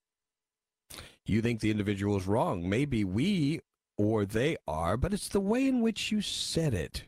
you 1.25 1.41
think 1.43 1.61
the 1.61 1.71
individual 1.71 2.17
is 2.17 2.27
wrong. 2.27 2.69
Maybe 2.69 3.05
we 3.05 3.61
or 4.01 4.25
they 4.25 4.57
are, 4.67 4.97
but 4.97 5.13
it's 5.13 5.29
the 5.29 5.41
way 5.41 5.69
in 5.69 5.83
which 5.83 6.11
you 6.11 6.23
said 6.23 6.73
it 6.73 7.05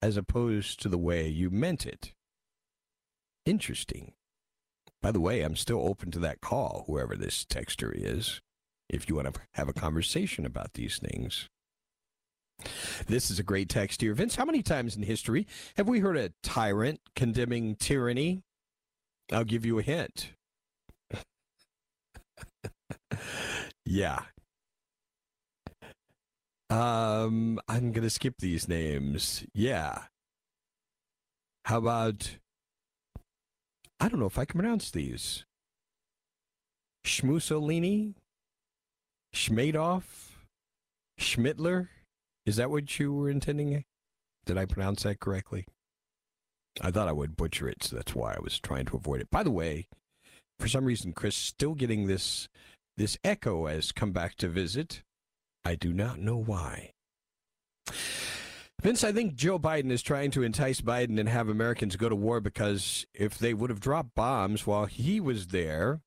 as 0.00 0.16
opposed 0.16 0.80
to 0.80 0.88
the 0.88 0.96
way 0.96 1.26
you 1.26 1.50
meant 1.50 1.84
it. 1.84 2.12
Interesting. 3.44 4.12
By 5.02 5.10
the 5.10 5.18
way, 5.18 5.42
I'm 5.42 5.56
still 5.56 5.84
open 5.84 6.12
to 6.12 6.20
that 6.20 6.40
call, 6.40 6.84
whoever 6.86 7.16
this 7.16 7.44
texter 7.44 7.90
is, 7.92 8.40
if 8.88 9.08
you 9.08 9.16
want 9.16 9.34
to 9.34 9.40
have 9.54 9.68
a 9.68 9.72
conversation 9.72 10.46
about 10.46 10.74
these 10.74 10.98
things. 10.98 11.48
This 13.08 13.28
is 13.28 13.40
a 13.40 13.42
great 13.42 13.68
text 13.68 14.00
here. 14.00 14.14
Vince, 14.14 14.36
how 14.36 14.44
many 14.44 14.62
times 14.62 14.94
in 14.94 15.02
history 15.02 15.48
have 15.76 15.88
we 15.88 15.98
heard 15.98 16.16
a 16.16 16.30
tyrant 16.44 17.00
condemning 17.16 17.74
tyranny? 17.74 18.42
I'll 19.32 19.42
give 19.42 19.66
you 19.66 19.80
a 19.80 19.82
hint. 19.82 20.30
yeah. 23.84 24.20
Um, 26.68 27.60
I'm 27.68 27.92
to 27.92 28.10
skip 28.10 28.34
these 28.38 28.68
names. 28.68 29.44
Yeah. 29.54 29.98
How 31.64 31.78
about 31.78 32.38
I 33.98 34.08
don't 34.08 34.20
know 34.20 34.26
if 34.26 34.38
I 34.38 34.44
can 34.44 34.60
pronounce 34.60 34.90
these. 34.90 35.44
Schmussolini? 37.04 38.14
Schmadoff? 39.34 40.32
Schmittler? 41.18 41.88
Is 42.44 42.56
that 42.56 42.70
what 42.70 42.98
you 42.98 43.12
were 43.12 43.30
intending? 43.30 43.84
Did 44.44 44.58
I 44.58 44.66
pronounce 44.66 45.04
that 45.04 45.20
correctly? 45.20 45.66
I 46.80 46.90
thought 46.90 47.08
I 47.08 47.12
would 47.12 47.36
butcher 47.36 47.68
it, 47.68 47.82
so 47.82 47.96
that's 47.96 48.14
why 48.14 48.34
I 48.34 48.40
was 48.40 48.60
trying 48.60 48.84
to 48.86 48.96
avoid 48.96 49.20
it. 49.20 49.30
By 49.30 49.42
the 49.42 49.50
way, 49.50 49.86
for 50.58 50.68
some 50.68 50.84
reason, 50.84 51.12
Chris 51.12 51.34
still 51.34 51.74
getting 51.74 52.06
this 52.06 52.48
this 52.96 53.18
echo 53.24 53.66
has 53.66 53.92
come 53.92 54.12
back 54.12 54.36
to 54.36 54.48
visit. 54.48 55.02
I 55.66 55.74
do 55.74 55.92
not 55.92 56.20
know 56.20 56.36
why. 56.36 56.92
Vince, 58.80 59.02
I 59.02 59.10
think 59.10 59.34
Joe 59.34 59.58
Biden 59.58 59.90
is 59.90 60.00
trying 60.00 60.30
to 60.30 60.44
entice 60.44 60.80
Biden 60.80 61.18
and 61.18 61.28
have 61.28 61.48
Americans 61.48 61.96
go 61.96 62.08
to 62.08 62.14
war 62.14 62.40
because 62.40 63.04
if 63.12 63.36
they 63.36 63.52
would 63.52 63.70
have 63.70 63.80
dropped 63.80 64.14
bombs 64.14 64.64
while 64.64 64.86
he 64.86 65.18
was 65.18 65.48
there, 65.48 66.02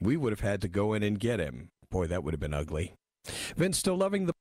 we 0.00 0.16
would 0.16 0.30
have 0.30 0.48
had 0.48 0.60
to 0.60 0.68
go 0.68 0.92
in 0.92 1.02
and 1.02 1.18
get 1.18 1.40
him. 1.40 1.70
Boy, 1.90 2.06
that 2.06 2.22
would 2.22 2.34
have 2.34 2.40
been 2.40 2.54
ugly. 2.54 2.94
Vince, 3.56 3.78
still 3.78 3.96
loving 3.96 4.26
the 4.26 4.32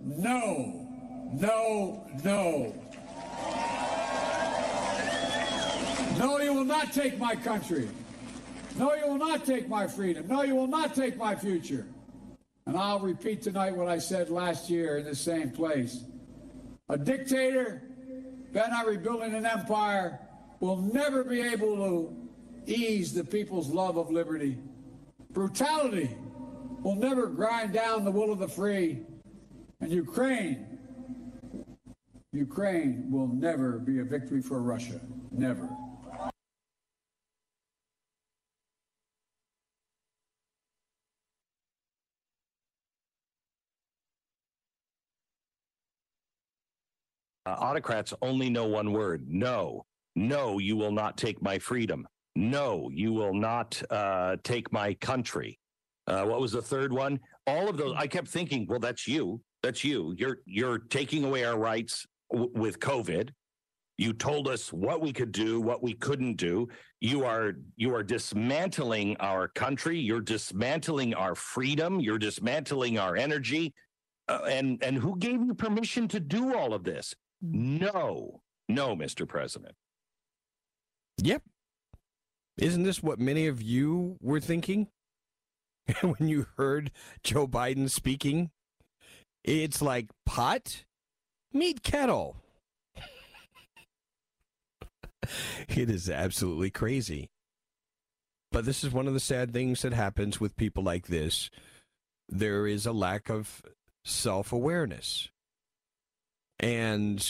No, 0.00 0.86
no, 1.32 2.06
no. 2.22 2.89
No, 6.20 6.38
you 6.38 6.52
will 6.52 6.66
not 6.66 6.92
take 6.92 7.18
my 7.18 7.34
country. 7.34 7.88
No, 8.76 8.94
you 8.94 9.06
will 9.06 9.16
not 9.16 9.46
take 9.46 9.70
my 9.70 9.86
freedom. 9.86 10.28
No, 10.28 10.42
you 10.42 10.54
will 10.54 10.66
not 10.66 10.94
take 10.94 11.16
my 11.16 11.34
future. 11.34 11.86
And 12.66 12.76
I'll 12.76 13.00
repeat 13.00 13.40
tonight 13.40 13.74
what 13.74 13.88
I 13.88 13.96
said 13.96 14.28
last 14.28 14.68
year 14.68 14.98
in 14.98 15.06
the 15.06 15.14
same 15.14 15.48
place. 15.50 16.04
A 16.90 16.98
dictator 16.98 17.82
bent 18.52 18.70
on 18.70 18.84
rebuilding 18.84 19.34
an 19.34 19.46
empire 19.46 20.20
will 20.60 20.76
never 20.76 21.24
be 21.24 21.40
able 21.40 21.76
to 21.76 22.14
ease 22.66 23.14
the 23.14 23.24
people's 23.24 23.70
love 23.70 23.96
of 23.96 24.10
liberty. 24.10 24.58
Brutality 25.30 26.14
will 26.82 26.96
never 26.96 27.28
grind 27.28 27.72
down 27.72 28.04
the 28.04 28.10
will 28.10 28.30
of 28.30 28.40
the 28.40 28.48
free. 28.48 28.98
And 29.80 29.90
Ukraine, 29.90 30.66
Ukraine 32.32 33.10
will 33.10 33.28
never 33.28 33.78
be 33.78 34.00
a 34.00 34.04
victory 34.04 34.42
for 34.42 34.60
Russia. 34.60 35.00
Never. 35.30 35.66
Uh, 47.50 47.56
autocrats 47.58 48.14
only 48.22 48.48
know 48.48 48.64
one 48.64 48.92
word 48.92 49.24
no. 49.28 49.84
No, 50.14 50.58
you 50.58 50.76
will 50.76 50.92
not 50.92 51.16
take 51.16 51.42
my 51.42 51.58
freedom. 51.58 52.06
No, 52.36 52.90
you 52.92 53.12
will 53.12 53.34
not 53.34 53.80
uh, 53.90 54.36
take 54.44 54.72
my 54.72 54.94
country. 54.94 55.58
Uh, 56.06 56.24
what 56.24 56.40
was 56.40 56.52
the 56.52 56.62
third 56.62 56.92
one? 56.92 57.18
All 57.48 57.68
of 57.68 57.76
those. 57.76 57.94
I 57.96 58.06
kept 58.06 58.28
thinking, 58.28 58.66
well, 58.68 58.78
that's 58.78 59.08
you. 59.08 59.40
That's 59.64 59.82
you. 59.82 60.14
You're 60.16 60.38
you're 60.46 60.78
taking 60.78 61.24
away 61.24 61.42
our 61.42 61.58
rights 61.58 62.06
w- 62.30 62.52
with 62.54 62.78
COVID. 62.78 63.30
You 63.98 64.12
told 64.12 64.46
us 64.46 64.72
what 64.72 65.00
we 65.00 65.12
could 65.12 65.32
do, 65.32 65.60
what 65.60 65.82
we 65.82 65.94
couldn't 65.94 66.36
do. 66.36 66.68
You 67.00 67.24
are 67.24 67.54
you 67.76 67.92
are 67.96 68.04
dismantling 68.04 69.16
our 69.18 69.48
country. 69.48 69.98
You're 69.98 70.20
dismantling 70.20 71.14
our 71.14 71.34
freedom. 71.34 71.98
You're 71.98 72.18
dismantling 72.18 72.98
our 72.98 73.16
energy. 73.16 73.74
Uh, 74.28 74.42
and 74.48 74.80
and 74.84 74.96
who 74.96 75.18
gave 75.18 75.42
you 75.42 75.54
permission 75.54 76.06
to 76.06 76.20
do 76.20 76.54
all 76.54 76.74
of 76.74 76.84
this? 76.84 77.12
No, 77.40 78.40
no, 78.68 78.96
Mr. 78.96 79.26
President. 79.26 79.74
Yep. 81.18 81.42
Isn't 82.58 82.82
this 82.82 83.02
what 83.02 83.18
many 83.18 83.46
of 83.46 83.62
you 83.62 84.16
were 84.20 84.40
thinking 84.40 84.88
when 86.02 86.28
you 86.28 86.46
heard 86.56 86.90
Joe 87.22 87.46
Biden 87.46 87.88
speaking? 87.88 88.50
It's 89.42 89.80
like 89.80 90.10
pot, 90.26 90.84
meet 91.52 91.82
kettle. 91.82 92.36
it 95.68 95.88
is 95.88 96.10
absolutely 96.10 96.70
crazy. 96.70 97.30
But 98.52 98.64
this 98.64 98.84
is 98.84 98.92
one 98.92 99.06
of 99.06 99.14
the 99.14 99.20
sad 99.20 99.52
things 99.52 99.82
that 99.82 99.92
happens 99.92 100.40
with 100.40 100.56
people 100.56 100.82
like 100.82 101.06
this. 101.06 101.50
There 102.28 102.66
is 102.66 102.84
a 102.84 102.92
lack 102.92 103.30
of 103.30 103.62
self 104.04 104.52
awareness. 104.52 105.30
And 106.60 107.26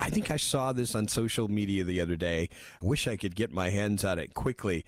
I 0.00 0.10
think 0.10 0.30
I 0.30 0.36
saw 0.36 0.72
this 0.72 0.94
on 0.94 1.08
social 1.08 1.48
media 1.48 1.84
the 1.84 2.00
other 2.00 2.16
day. 2.16 2.48
I 2.82 2.86
wish 2.86 3.08
I 3.08 3.16
could 3.16 3.34
get 3.34 3.52
my 3.52 3.70
hands 3.70 4.04
on 4.04 4.18
it 4.18 4.34
quickly. 4.34 4.84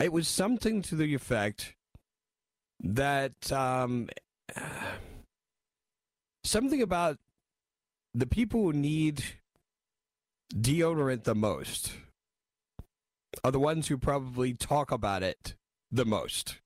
It 0.00 0.12
was 0.12 0.28
something 0.28 0.82
to 0.82 0.96
the 0.96 1.14
effect 1.14 1.74
that 2.80 3.50
um, 3.52 4.08
something 6.44 6.82
about 6.82 7.18
the 8.14 8.26
people 8.26 8.62
who 8.62 8.72
need 8.72 9.22
deodorant 10.54 11.24
the 11.24 11.34
most 11.34 11.92
are 13.44 13.50
the 13.50 13.60
ones 13.60 13.88
who 13.88 13.98
probably 13.98 14.54
talk 14.54 14.90
about 14.90 15.22
it 15.22 15.54
the 15.92 16.04
most. 16.04 16.58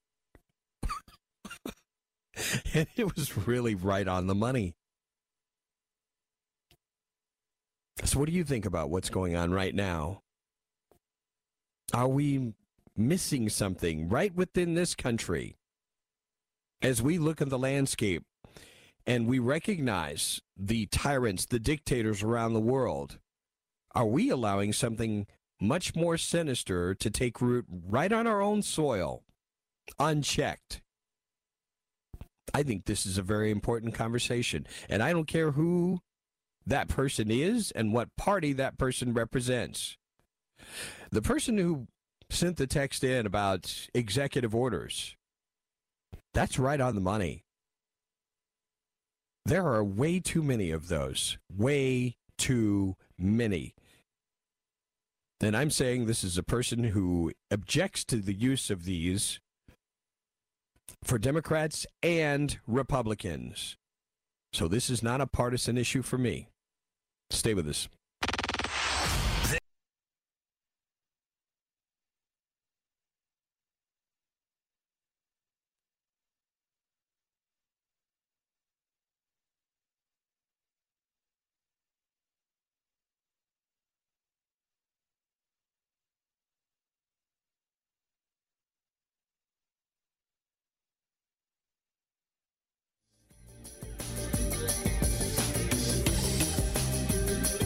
and 2.74 2.86
it 2.96 3.16
was 3.16 3.36
really 3.46 3.74
right 3.74 4.08
on 4.08 4.26
the 4.26 4.34
money. 4.34 4.74
What 8.14 8.28
do 8.28 8.34
you 8.34 8.44
think 8.44 8.66
about 8.66 8.90
what's 8.90 9.10
going 9.10 9.36
on 9.36 9.52
right 9.52 9.74
now? 9.74 10.22
Are 11.94 12.08
we 12.08 12.54
missing 12.96 13.48
something 13.48 14.08
right 14.08 14.34
within 14.34 14.74
this 14.74 14.94
country 14.94 15.56
as 16.80 17.00
we 17.02 17.18
look 17.18 17.40
at 17.40 17.48
the 17.48 17.58
landscape 17.58 18.24
and 19.06 19.26
we 19.26 19.38
recognize 19.38 20.40
the 20.56 20.86
tyrants, 20.86 21.46
the 21.46 21.58
dictators 21.58 22.22
around 22.22 22.52
the 22.52 22.60
world? 22.60 23.18
Are 23.94 24.06
we 24.06 24.30
allowing 24.30 24.72
something 24.72 25.26
much 25.60 25.94
more 25.94 26.16
sinister 26.16 26.94
to 26.94 27.10
take 27.10 27.40
root 27.40 27.66
right 27.68 28.12
on 28.12 28.26
our 28.26 28.40
own 28.40 28.62
soil, 28.62 29.22
unchecked? 29.98 30.82
I 32.54 32.62
think 32.62 32.84
this 32.84 33.06
is 33.06 33.18
a 33.18 33.22
very 33.22 33.50
important 33.50 33.94
conversation. 33.94 34.66
And 34.88 35.02
I 35.02 35.12
don't 35.12 35.28
care 35.28 35.52
who 35.52 36.00
that 36.66 36.88
person 36.88 37.30
is 37.30 37.70
and 37.72 37.92
what 37.92 38.16
party 38.16 38.52
that 38.52 38.78
person 38.78 39.12
represents. 39.12 39.96
The 41.10 41.22
person 41.22 41.58
who 41.58 41.86
sent 42.30 42.56
the 42.56 42.66
text 42.66 43.04
in 43.04 43.26
about 43.26 43.88
executive 43.94 44.54
orders, 44.54 45.16
that's 46.32 46.58
right 46.58 46.80
on 46.80 46.94
the 46.94 47.00
money. 47.00 47.44
There 49.44 49.66
are 49.66 49.82
way 49.82 50.20
too 50.20 50.42
many 50.42 50.70
of 50.70 50.88
those. 50.88 51.36
Way 51.54 52.16
too 52.38 52.96
many. 53.18 53.74
And 55.40 55.56
I'm 55.56 55.70
saying 55.70 56.06
this 56.06 56.22
is 56.22 56.38
a 56.38 56.44
person 56.44 56.84
who 56.84 57.32
objects 57.50 58.04
to 58.06 58.16
the 58.16 58.34
use 58.34 58.70
of 58.70 58.84
these 58.84 59.40
for 61.02 61.18
Democrats 61.18 61.84
and 62.02 62.58
Republicans. 62.66 63.76
So 64.52 64.68
this 64.68 64.88
is 64.88 65.02
not 65.02 65.20
a 65.20 65.26
partisan 65.26 65.76
issue 65.76 66.02
for 66.02 66.18
me. 66.18 66.48
Stay 67.32 67.54
with 67.54 67.68
us. 67.68 67.88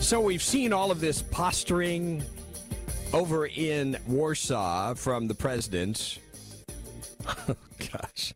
So 0.06 0.20
we've 0.20 0.40
seen 0.40 0.72
all 0.72 0.92
of 0.92 1.00
this 1.00 1.20
posturing 1.20 2.22
over 3.12 3.44
in 3.44 3.96
Warsaw 4.06 4.94
from 4.94 5.26
the 5.26 5.34
president. 5.34 6.20
Oh, 7.48 7.56
gosh, 7.90 8.32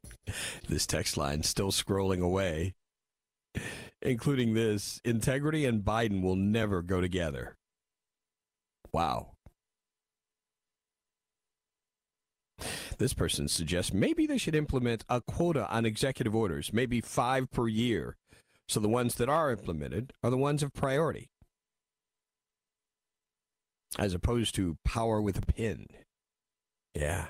this 0.68 0.85
text 0.85 1.16
line 1.16 1.44
still 1.44 1.70
scrolling 1.70 2.20
away, 2.20 2.74
including 4.02 4.54
this 4.54 5.00
integrity 5.04 5.64
and 5.64 5.85
Biden 5.85 6.22
will 6.22 6.35
never 6.35 6.83
go 6.83 7.00
together. 7.00 7.56
Wow. 8.92 9.35
This 12.98 13.14
person 13.14 13.46
suggests 13.46 13.92
maybe 13.92 14.26
they 14.26 14.38
should 14.38 14.56
implement 14.56 15.04
a 15.09 15.20
quota 15.20 15.70
on 15.70 15.87
executive 15.87 16.35
orders, 16.35 16.72
maybe 16.72 17.00
five 17.00 17.48
per 17.52 17.68
year. 17.68 18.16
So 18.66 18.80
the 18.80 18.88
ones 18.88 19.14
that 19.14 19.28
are 19.28 19.52
implemented 19.52 20.12
are 20.24 20.30
the 20.30 20.37
ones 20.37 20.64
of 20.64 20.72
priority 20.72 21.30
as 23.98 24.14
opposed 24.14 24.55
to 24.55 24.76
power 24.85 25.20
with 25.20 25.38
a 25.38 25.42
pin. 25.42 25.87
Yeah. 26.94 27.26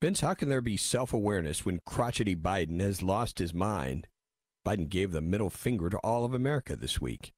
Vince, 0.00 0.20
how 0.20 0.34
can 0.34 0.48
there 0.48 0.60
be 0.60 0.76
self 0.76 1.12
awareness 1.12 1.64
when 1.64 1.80
crotchety 1.86 2.36
Biden 2.36 2.80
has 2.80 3.02
lost 3.02 3.38
his 3.38 3.54
mind? 3.54 4.06
Biden 4.66 4.88
gave 4.88 5.12
the 5.12 5.20
middle 5.20 5.50
finger 5.50 5.88
to 5.90 5.98
all 5.98 6.24
of 6.24 6.34
America 6.34 6.76
this 6.76 7.00
week. 7.00 7.32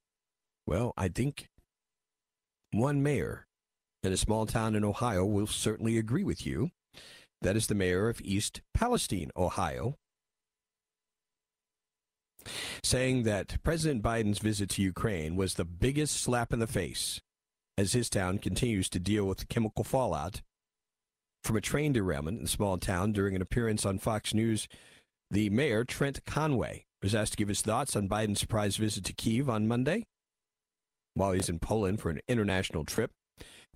Well, 0.67 0.93
I 0.97 1.09
think 1.09 1.49
one 2.73 3.03
mayor 3.03 3.47
in 4.03 4.13
a 4.13 4.17
small 4.17 4.47
town 4.47 4.75
in 4.75 4.85
Ohio 4.85 5.25
will 5.25 5.47
certainly 5.47 5.97
agree 5.97 6.25
with 6.25 6.45
you. 6.45 6.71
That 7.41 7.57
is 7.57 7.67
the 7.67 7.75
mayor 7.75 8.09
of 8.09 8.21
East 8.23 8.63
Palestine, 8.75 9.31
Ohio, 9.37 9.97
saying 12.83 13.23
that 13.25 13.63
President 13.63 14.03
Biden's 14.03 14.39
visit 14.39 14.71
to 14.71 14.83
Ukraine 14.83 15.37
was 15.37 15.55
the 15.55 15.65
biggest 15.65 16.17
slap 16.17 16.53
in 16.53 16.59
the 16.59 16.67
face 16.67 17.21
as 17.77 17.93
his 17.93 18.09
town 18.09 18.39
continues 18.39 18.89
to 18.91 19.01
deal 19.01 19.25
with 19.25 19.39
the 19.39 19.47
chemical 19.47 19.85
fallout 19.85 20.43
from 21.43 21.57
a 21.57 21.61
train 21.61 21.93
derailment 21.93 22.39
in 22.39 22.45
a 22.45 22.49
small 22.49 22.79
town 22.79 23.13
during 23.13 23.35
an 23.35 23.43
appearance 23.43 23.85
on 23.85 23.99
Fox 23.99 24.33
News. 24.33 24.69
The 25.31 25.51
mayor, 25.51 25.85
Trent 25.85 26.25
Conaway, 26.25 26.85
was 27.03 27.15
asked 27.15 27.33
to 27.33 27.37
give 27.37 27.49
his 27.49 27.63
thoughts 27.63 27.97
on 27.97 28.09
Biden's 28.09 28.41
surprise 28.41 28.77
visit 28.77 29.05
to 29.05 29.13
Kiev 29.13 29.51
on 29.51 29.69
Monday 29.69 30.05
while 31.15 31.33
he's 31.33 31.49
in 31.49 31.59
Poland 31.59 32.01
for 32.01 32.11
an 32.11 32.21
international 32.29 32.85
trip. 32.85 33.11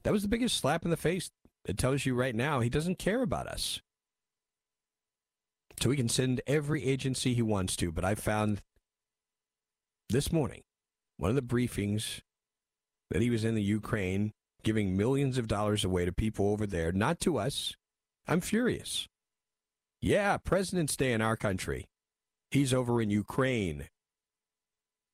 That 0.03 0.13
was 0.13 0.23
the 0.23 0.29
biggest 0.29 0.57
slap 0.57 0.85
in 0.85 0.91
the 0.91 0.97
face. 0.97 1.31
It 1.67 1.77
tells 1.77 2.07
you 2.07 2.15
right 2.15 2.35
now 2.35 2.61
he 2.61 2.71
doesn't 2.71 2.99
care 2.99 3.23
about 3.23 3.47
us. 3.47 3.81
So 5.81 5.91
he 5.91 5.97
can 5.97 6.09
send 6.09 6.41
every 6.47 6.85
agency 6.85 7.35
he 7.35 7.43
wants 7.43 7.77
to. 7.77 7.93
But 7.93 8.05
I 8.05 8.15
found 8.15 8.63
this 10.09 10.33
morning 10.33 10.63
one 11.17 11.31
of 11.31 11.37
the 11.37 11.43
briefings 11.43 12.21
that 13.11 13.23
he 13.23 13.31
was 13.31 13.45
in 13.45 13.55
the 13.55 13.63
Ukraine 13.63 14.33
giving 14.63 14.97
millions 14.97 15.39
of 15.39 15.47
dollars 15.47 15.85
away 15.85 16.05
to 16.05 16.13
people 16.13 16.51
over 16.51 16.67
there, 16.67 16.93
not 16.93 17.21
to 17.21 17.39
us. 17.39 17.75
I'm 18.27 18.41
furious. 18.41 19.07
Yeah, 20.01 20.37
President's 20.37 20.97
Day 20.97 21.13
in 21.13 21.23
our 21.23 21.37
country. 21.37 21.87
He's 22.51 22.75
over 22.75 23.01
in 23.01 23.11
Ukraine. 23.11 23.89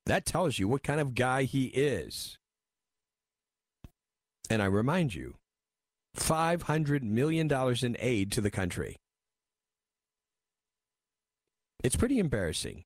That 0.07 0.27
tells 0.27 0.59
you 0.59 0.69
what 0.69 0.83
kind 0.83 1.01
of 1.01 1.15
guy 1.15 1.45
he 1.45 1.67
is. 1.67 2.37
And 4.51 4.61
I 4.61 4.67
remind 4.67 5.15
you 5.15 5.35
$500 6.17 7.03
million 7.03 7.51
in 7.83 7.97
aid 7.99 8.33
to 8.33 8.41
the 8.41 8.51
country. 8.51 8.97
It's 11.85 11.97
pretty 11.97 12.19
embarrassing. 12.19 12.85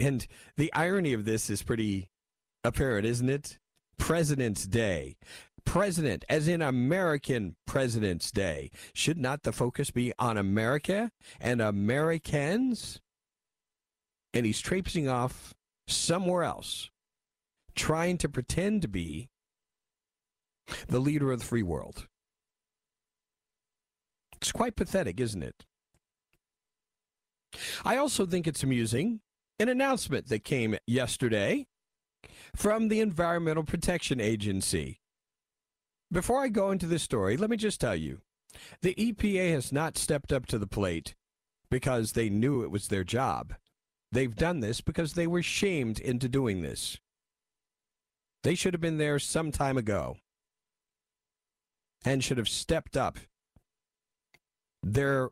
And 0.00 0.26
the 0.56 0.72
irony 0.74 1.12
of 1.12 1.24
this 1.24 1.48
is 1.48 1.62
pretty 1.62 2.10
apparent, 2.64 3.06
isn't 3.06 3.30
it? 3.30 3.58
President's 3.96 4.66
Day. 4.66 5.16
President, 5.64 6.24
as 6.28 6.48
in 6.48 6.60
American 6.60 7.54
President's 7.66 8.32
Day. 8.32 8.70
Should 8.92 9.18
not 9.18 9.44
the 9.44 9.52
focus 9.52 9.92
be 9.92 10.12
on 10.18 10.36
America 10.36 11.12
and 11.40 11.60
Americans? 11.60 13.00
And 14.34 14.44
he's 14.44 14.60
traipsing 14.60 15.08
off 15.08 15.54
somewhere 15.86 16.42
else, 16.42 16.90
trying 17.76 18.18
to 18.18 18.28
pretend 18.28 18.82
to 18.82 18.88
be 18.88 19.28
the 20.88 20.98
leader 20.98 21.30
of 21.30 21.38
the 21.38 21.46
free 21.46 21.62
world. 21.62 22.08
It's 24.40 24.52
quite 24.52 24.74
pathetic, 24.74 25.20
isn't 25.20 25.42
it? 25.42 25.64
I 27.84 27.96
also 27.96 28.26
think 28.26 28.46
it's 28.46 28.62
amusing 28.62 29.20
an 29.58 29.68
announcement 29.68 30.28
that 30.28 30.44
came 30.44 30.76
yesterday 30.86 31.66
from 32.54 32.88
the 32.88 33.00
Environmental 33.00 33.64
Protection 33.64 34.20
Agency. 34.20 35.00
Before 36.10 36.42
I 36.42 36.48
go 36.48 36.70
into 36.70 36.86
this 36.86 37.02
story, 37.02 37.36
let 37.36 37.50
me 37.50 37.56
just 37.56 37.80
tell 37.80 37.96
you 37.96 38.20
the 38.82 38.94
EPA 38.94 39.52
has 39.52 39.72
not 39.72 39.98
stepped 39.98 40.32
up 40.32 40.46
to 40.46 40.58
the 40.58 40.66
plate 40.66 41.14
because 41.70 42.12
they 42.12 42.30
knew 42.30 42.62
it 42.62 42.70
was 42.70 42.88
their 42.88 43.04
job. 43.04 43.54
They've 44.10 44.34
done 44.34 44.60
this 44.60 44.80
because 44.80 45.12
they 45.12 45.26
were 45.26 45.42
shamed 45.42 46.00
into 46.00 46.28
doing 46.28 46.62
this. 46.62 46.98
They 48.42 48.54
should 48.54 48.72
have 48.72 48.80
been 48.80 48.98
there 48.98 49.18
some 49.18 49.52
time 49.52 49.76
ago 49.76 50.16
and 52.04 52.24
should 52.24 52.38
have 52.38 52.48
stepped 52.48 52.96
up. 52.96 53.18
Their 54.82 55.30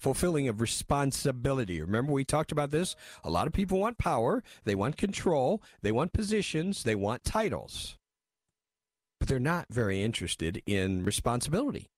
fulfilling 0.00 0.48
of 0.48 0.60
responsibility. 0.60 1.80
Remember, 1.80 2.12
we 2.12 2.24
talked 2.24 2.50
about 2.50 2.70
this? 2.70 2.96
A 3.22 3.30
lot 3.30 3.46
of 3.46 3.52
people 3.52 3.78
want 3.78 3.98
power, 3.98 4.42
they 4.64 4.74
want 4.74 4.96
control, 4.96 5.62
they 5.82 5.92
want 5.92 6.12
positions, 6.12 6.82
they 6.82 6.94
want 6.94 7.22
titles. 7.22 7.96
But 9.18 9.28
they're 9.28 9.38
not 9.38 9.66
very 9.70 10.02
interested 10.02 10.62
in 10.66 11.04
responsibility. 11.04 11.88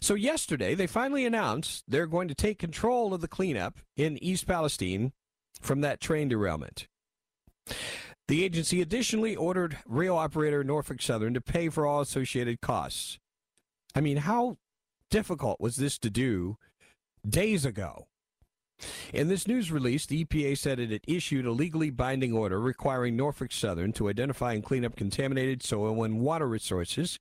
So, 0.00 0.14
yesterday, 0.14 0.74
they 0.74 0.86
finally 0.86 1.26
announced 1.26 1.84
they're 1.86 2.06
going 2.06 2.28
to 2.28 2.34
take 2.34 2.58
control 2.58 3.12
of 3.12 3.20
the 3.20 3.28
cleanup 3.28 3.78
in 3.96 4.22
East 4.22 4.46
Palestine 4.46 5.12
from 5.60 5.82
that 5.82 6.00
train 6.00 6.28
derailment. 6.28 6.86
The 8.28 8.44
agency 8.44 8.80
additionally 8.80 9.36
ordered 9.36 9.78
rail 9.84 10.16
operator 10.16 10.62
Norfolk 10.64 11.02
Southern 11.02 11.34
to 11.34 11.40
pay 11.40 11.68
for 11.68 11.84
all 11.84 12.00
associated 12.00 12.60
costs. 12.60 13.18
I 13.94 14.00
mean, 14.00 14.18
how 14.18 14.56
difficult 15.10 15.60
was 15.60 15.76
this 15.76 15.98
to 15.98 16.10
do 16.10 16.56
days 17.28 17.64
ago? 17.64 18.06
In 19.12 19.28
this 19.28 19.46
news 19.46 19.70
release, 19.70 20.06
the 20.06 20.24
EPA 20.24 20.56
said 20.56 20.78
it 20.78 20.90
had 20.90 21.02
issued 21.06 21.44
a 21.44 21.52
legally 21.52 21.90
binding 21.90 22.32
order 22.32 22.60
requiring 22.60 23.16
Norfolk 23.16 23.52
Southern 23.52 23.92
to 23.92 24.08
identify 24.08 24.54
and 24.54 24.64
clean 24.64 24.84
up 24.84 24.96
contaminated 24.96 25.62
soil 25.62 26.02
and 26.02 26.20
water 26.20 26.48
resources, 26.48 27.18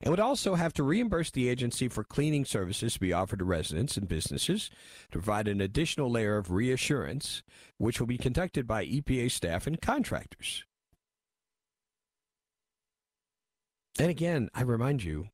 and 0.00 0.10
would 0.10 0.20
also 0.20 0.54
have 0.54 0.72
to 0.74 0.82
reimburse 0.82 1.30
the 1.30 1.48
agency 1.48 1.88
for 1.88 2.04
cleaning 2.04 2.44
services 2.44 2.94
to 2.94 3.00
be 3.00 3.12
offered 3.12 3.40
to 3.40 3.44
residents 3.44 3.96
and 3.96 4.08
businesses 4.08 4.70
to 5.10 5.18
provide 5.18 5.48
an 5.48 5.60
additional 5.60 6.10
layer 6.10 6.36
of 6.36 6.50
reassurance, 6.50 7.42
which 7.78 8.00
will 8.00 8.06
be 8.06 8.18
conducted 8.18 8.66
by 8.66 8.86
EPA 8.86 9.30
staff 9.30 9.66
and 9.66 9.82
contractors. 9.82 10.64
And 13.98 14.10
again, 14.10 14.48
I 14.54 14.62
remind 14.62 15.04
you, 15.04 15.28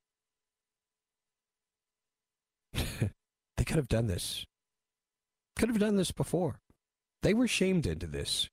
they 3.61 3.65
could 3.65 3.77
have 3.77 3.89
done 3.89 4.07
this 4.07 4.47
could 5.61 5.69
have 5.69 5.79
done 5.79 5.97
this 5.97 6.11
before. 6.11 6.59
They 7.23 7.35
were 7.35 7.47
shamed 7.47 7.87
into 7.87 8.07
this. 8.07 8.49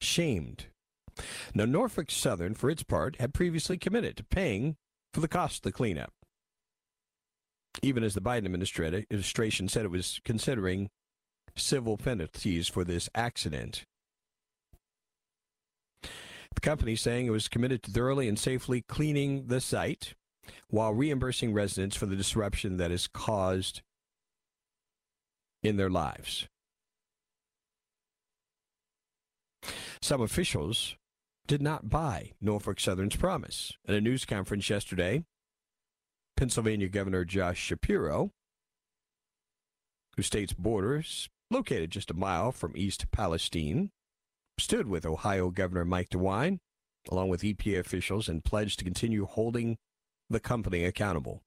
Shamed. 0.00 0.66
Now, 1.54 1.64
Norfolk 1.64 2.08
Southern, 2.08 2.54
for 2.54 2.70
its 2.70 2.84
part, 2.84 3.16
had 3.18 3.34
previously 3.34 3.76
committed 3.76 4.16
to 4.16 4.24
paying 4.24 4.76
for 5.12 5.18
the 5.18 5.26
cost 5.26 5.56
of 5.56 5.62
the 5.62 5.72
cleanup. 5.72 6.12
Even 7.82 8.04
as 8.04 8.14
the 8.14 8.20
Biden 8.20 8.46
administration 8.46 9.68
said 9.68 9.84
it 9.84 9.90
was 9.90 10.20
considering 10.24 10.88
civil 11.56 11.96
penalties 11.96 12.68
for 12.68 12.84
this 12.84 13.08
accident. 13.12 13.84
The 16.02 16.60
company 16.60 16.94
saying 16.94 17.26
it 17.26 17.30
was 17.30 17.48
committed 17.48 17.82
to 17.82 17.90
thoroughly 17.90 18.28
and 18.28 18.38
safely 18.38 18.82
cleaning 18.82 19.48
the 19.48 19.60
site 19.60 20.14
while 20.68 20.92
reimbursing 20.92 21.52
residents 21.52 21.96
for 21.96 22.06
the 22.06 22.16
disruption 22.16 22.76
that 22.76 22.90
is 22.90 23.06
caused 23.06 23.82
in 25.62 25.76
their 25.76 25.90
lives. 25.90 26.48
Some 30.02 30.22
officials 30.22 30.96
did 31.46 31.60
not 31.60 31.90
buy 31.90 32.32
Norfolk 32.40 32.80
Southern's 32.80 33.16
promise. 33.16 33.72
At 33.86 33.94
a 33.94 34.00
news 34.00 34.24
conference 34.24 34.70
yesterday, 34.70 35.24
Pennsylvania 36.36 36.88
Governor 36.88 37.24
Josh 37.24 37.58
Shapiro, 37.58 38.30
whose 40.16 40.26
state's 40.26 40.54
borders, 40.54 41.28
located 41.50 41.90
just 41.90 42.10
a 42.10 42.14
mile 42.14 42.52
from 42.52 42.76
East 42.76 43.10
Palestine, 43.10 43.90
stood 44.58 44.86
with 44.86 45.04
Ohio 45.04 45.50
Governor 45.50 45.84
Mike 45.84 46.10
DeWine, 46.10 46.60
along 47.10 47.28
with 47.28 47.42
EPA 47.42 47.80
officials, 47.80 48.28
and 48.28 48.44
pledged 48.44 48.78
to 48.78 48.84
continue 48.84 49.26
holding 49.26 49.76
the 50.30 50.40
company 50.40 50.84
accountable. 50.84 51.42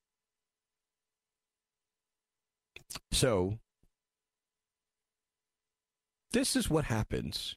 So, 3.12 3.58
this 6.32 6.56
is 6.56 6.70
what 6.70 6.86
happens. 6.86 7.56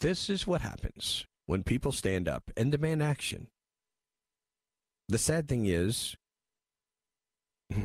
This 0.00 0.30
is 0.30 0.46
what 0.46 0.60
happens 0.60 1.26
when 1.46 1.62
people 1.62 1.92
stand 1.92 2.28
up 2.28 2.50
and 2.56 2.70
demand 2.70 3.02
action. 3.02 3.48
The 5.08 5.18
sad 5.18 5.48
thing 5.48 5.66
is, 5.66 6.16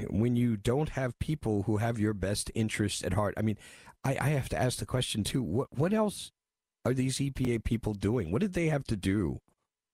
when 0.10 0.36
you 0.36 0.56
don't 0.56 0.90
have 0.90 1.20
people 1.20 1.64
who 1.64 1.78
have 1.78 2.00
your 2.00 2.14
best 2.14 2.52
interests 2.56 3.04
at 3.04 3.14
heart, 3.14 3.34
I 3.38 3.42
mean, 3.42 3.58
I, 4.04 4.18
I 4.20 4.30
have 4.30 4.50
to 4.50 4.62
ask 4.62 4.80
the 4.80 4.86
question 4.86 5.24
too 5.24 5.42
what, 5.42 5.68
what 5.72 5.94
else 5.94 6.32
are 6.86 6.94
these 6.94 7.18
EPA 7.18 7.64
people 7.64 7.94
doing? 7.94 8.32
What 8.32 8.42
did 8.42 8.54
they 8.54 8.68
have 8.68 8.86
to 8.86 8.96
do? 8.96 9.40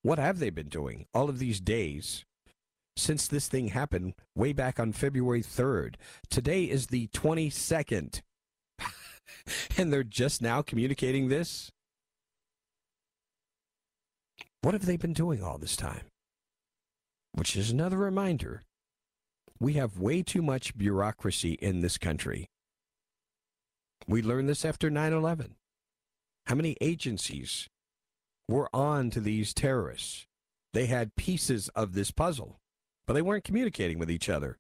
What 0.06 0.20
have 0.20 0.38
they 0.38 0.52
been 0.52 0.70
doing 0.70 1.08
all 1.16 1.30
of 1.30 1.40
these 1.40 1.60
days 1.60 2.26
since 2.96 3.28
this 3.28 3.48
thing 3.48 3.70
happened 3.70 4.14
way 4.36 4.54
back 4.54 4.80
on 4.80 4.92
February 4.92 5.42
3rd? 5.42 5.96
Today 6.30 6.66
is 6.66 6.88
the 6.88 7.08
22nd. 7.08 8.22
and 9.80 9.92
they're 9.92 10.04
just 10.04 10.44
now 10.44 10.62
communicating 10.62 11.30
this? 11.30 11.72
What 14.62 14.76
have 14.76 14.86
they 14.86 14.96
been 14.96 15.14
doing 15.14 15.42
all 15.42 15.58
this 15.58 15.76
time? 15.76 16.06
Which 17.34 17.56
is 17.56 17.72
another 17.72 17.98
reminder 17.98 18.62
we 19.60 19.74
have 19.74 19.98
way 19.98 20.22
too 20.22 20.44
much 20.44 20.78
bureaucracy 20.78 21.54
in 21.54 21.82
this 21.82 21.98
country. 21.98 22.52
We 24.08 24.22
learned 24.22 24.50
this 24.50 24.66
after 24.66 24.92
9 24.92 25.14
11. 25.14 25.56
How 26.46 26.54
many 26.54 26.78
agencies 26.80 27.70
were 28.48 28.70
on 28.74 29.10
to 29.12 29.20
these 29.20 29.54
terrorists? 29.54 30.28
They 30.74 30.88
had 30.88 31.16
pieces 31.16 31.70
of 31.70 31.94
this 31.94 32.12
puzzle, 32.12 32.60
but 33.08 33.14
they 33.14 33.22
weren't 33.22 33.44
communicating 33.44 33.98
with 33.98 34.12
each 34.12 34.30
other. 34.30 34.58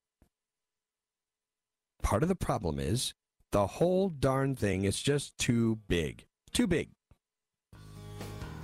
Part 2.02 2.24
of 2.24 2.30
the 2.30 2.36
problem 2.36 2.80
is 2.80 3.14
the 3.52 3.68
whole 3.68 4.10
darn 4.10 4.56
thing 4.56 4.86
is 4.86 5.02
just 5.02 5.38
too 5.38 5.80
big. 5.88 6.26
Too 6.54 6.68
big. 6.68 6.90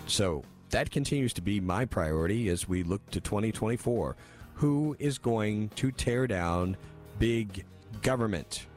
So 0.07 0.43
that 0.69 0.91
continues 0.91 1.33
to 1.33 1.41
be 1.41 1.59
my 1.59 1.85
priority 1.85 2.49
as 2.49 2.67
we 2.67 2.83
look 2.83 3.09
to 3.11 3.19
2024. 3.19 4.15
Who 4.55 4.95
is 4.99 5.17
going 5.17 5.69
to 5.69 5.91
tear 5.91 6.27
down 6.27 6.77
big 7.19 7.65
government? 8.01 8.67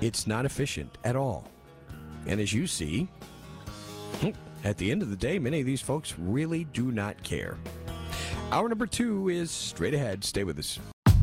It's 0.00 0.26
not 0.26 0.44
efficient 0.44 0.98
at 1.04 1.16
all. 1.16 1.48
And 2.26 2.40
as 2.40 2.52
you 2.52 2.66
see, 2.66 3.08
hmm, 4.20 4.30
at 4.64 4.78
the 4.78 4.90
end 4.90 5.02
of 5.02 5.10
the 5.10 5.16
day, 5.16 5.38
many 5.38 5.60
of 5.60 5.66
these 5.66 5.82
folks 5.82 6.14
really 6.18 6.64
do 6.64 6.90
not 6.92 7.22
care. 7.22 7.56
Hour 8.50 8.68
number 8.68 8.86
two 8.86 9.28
is 9.28 9.50
straight 9.50 9.94
ahead. 9.94 10.24
Stay 10.24 10.44
with 10.44 10.58
us. 10.58 10.78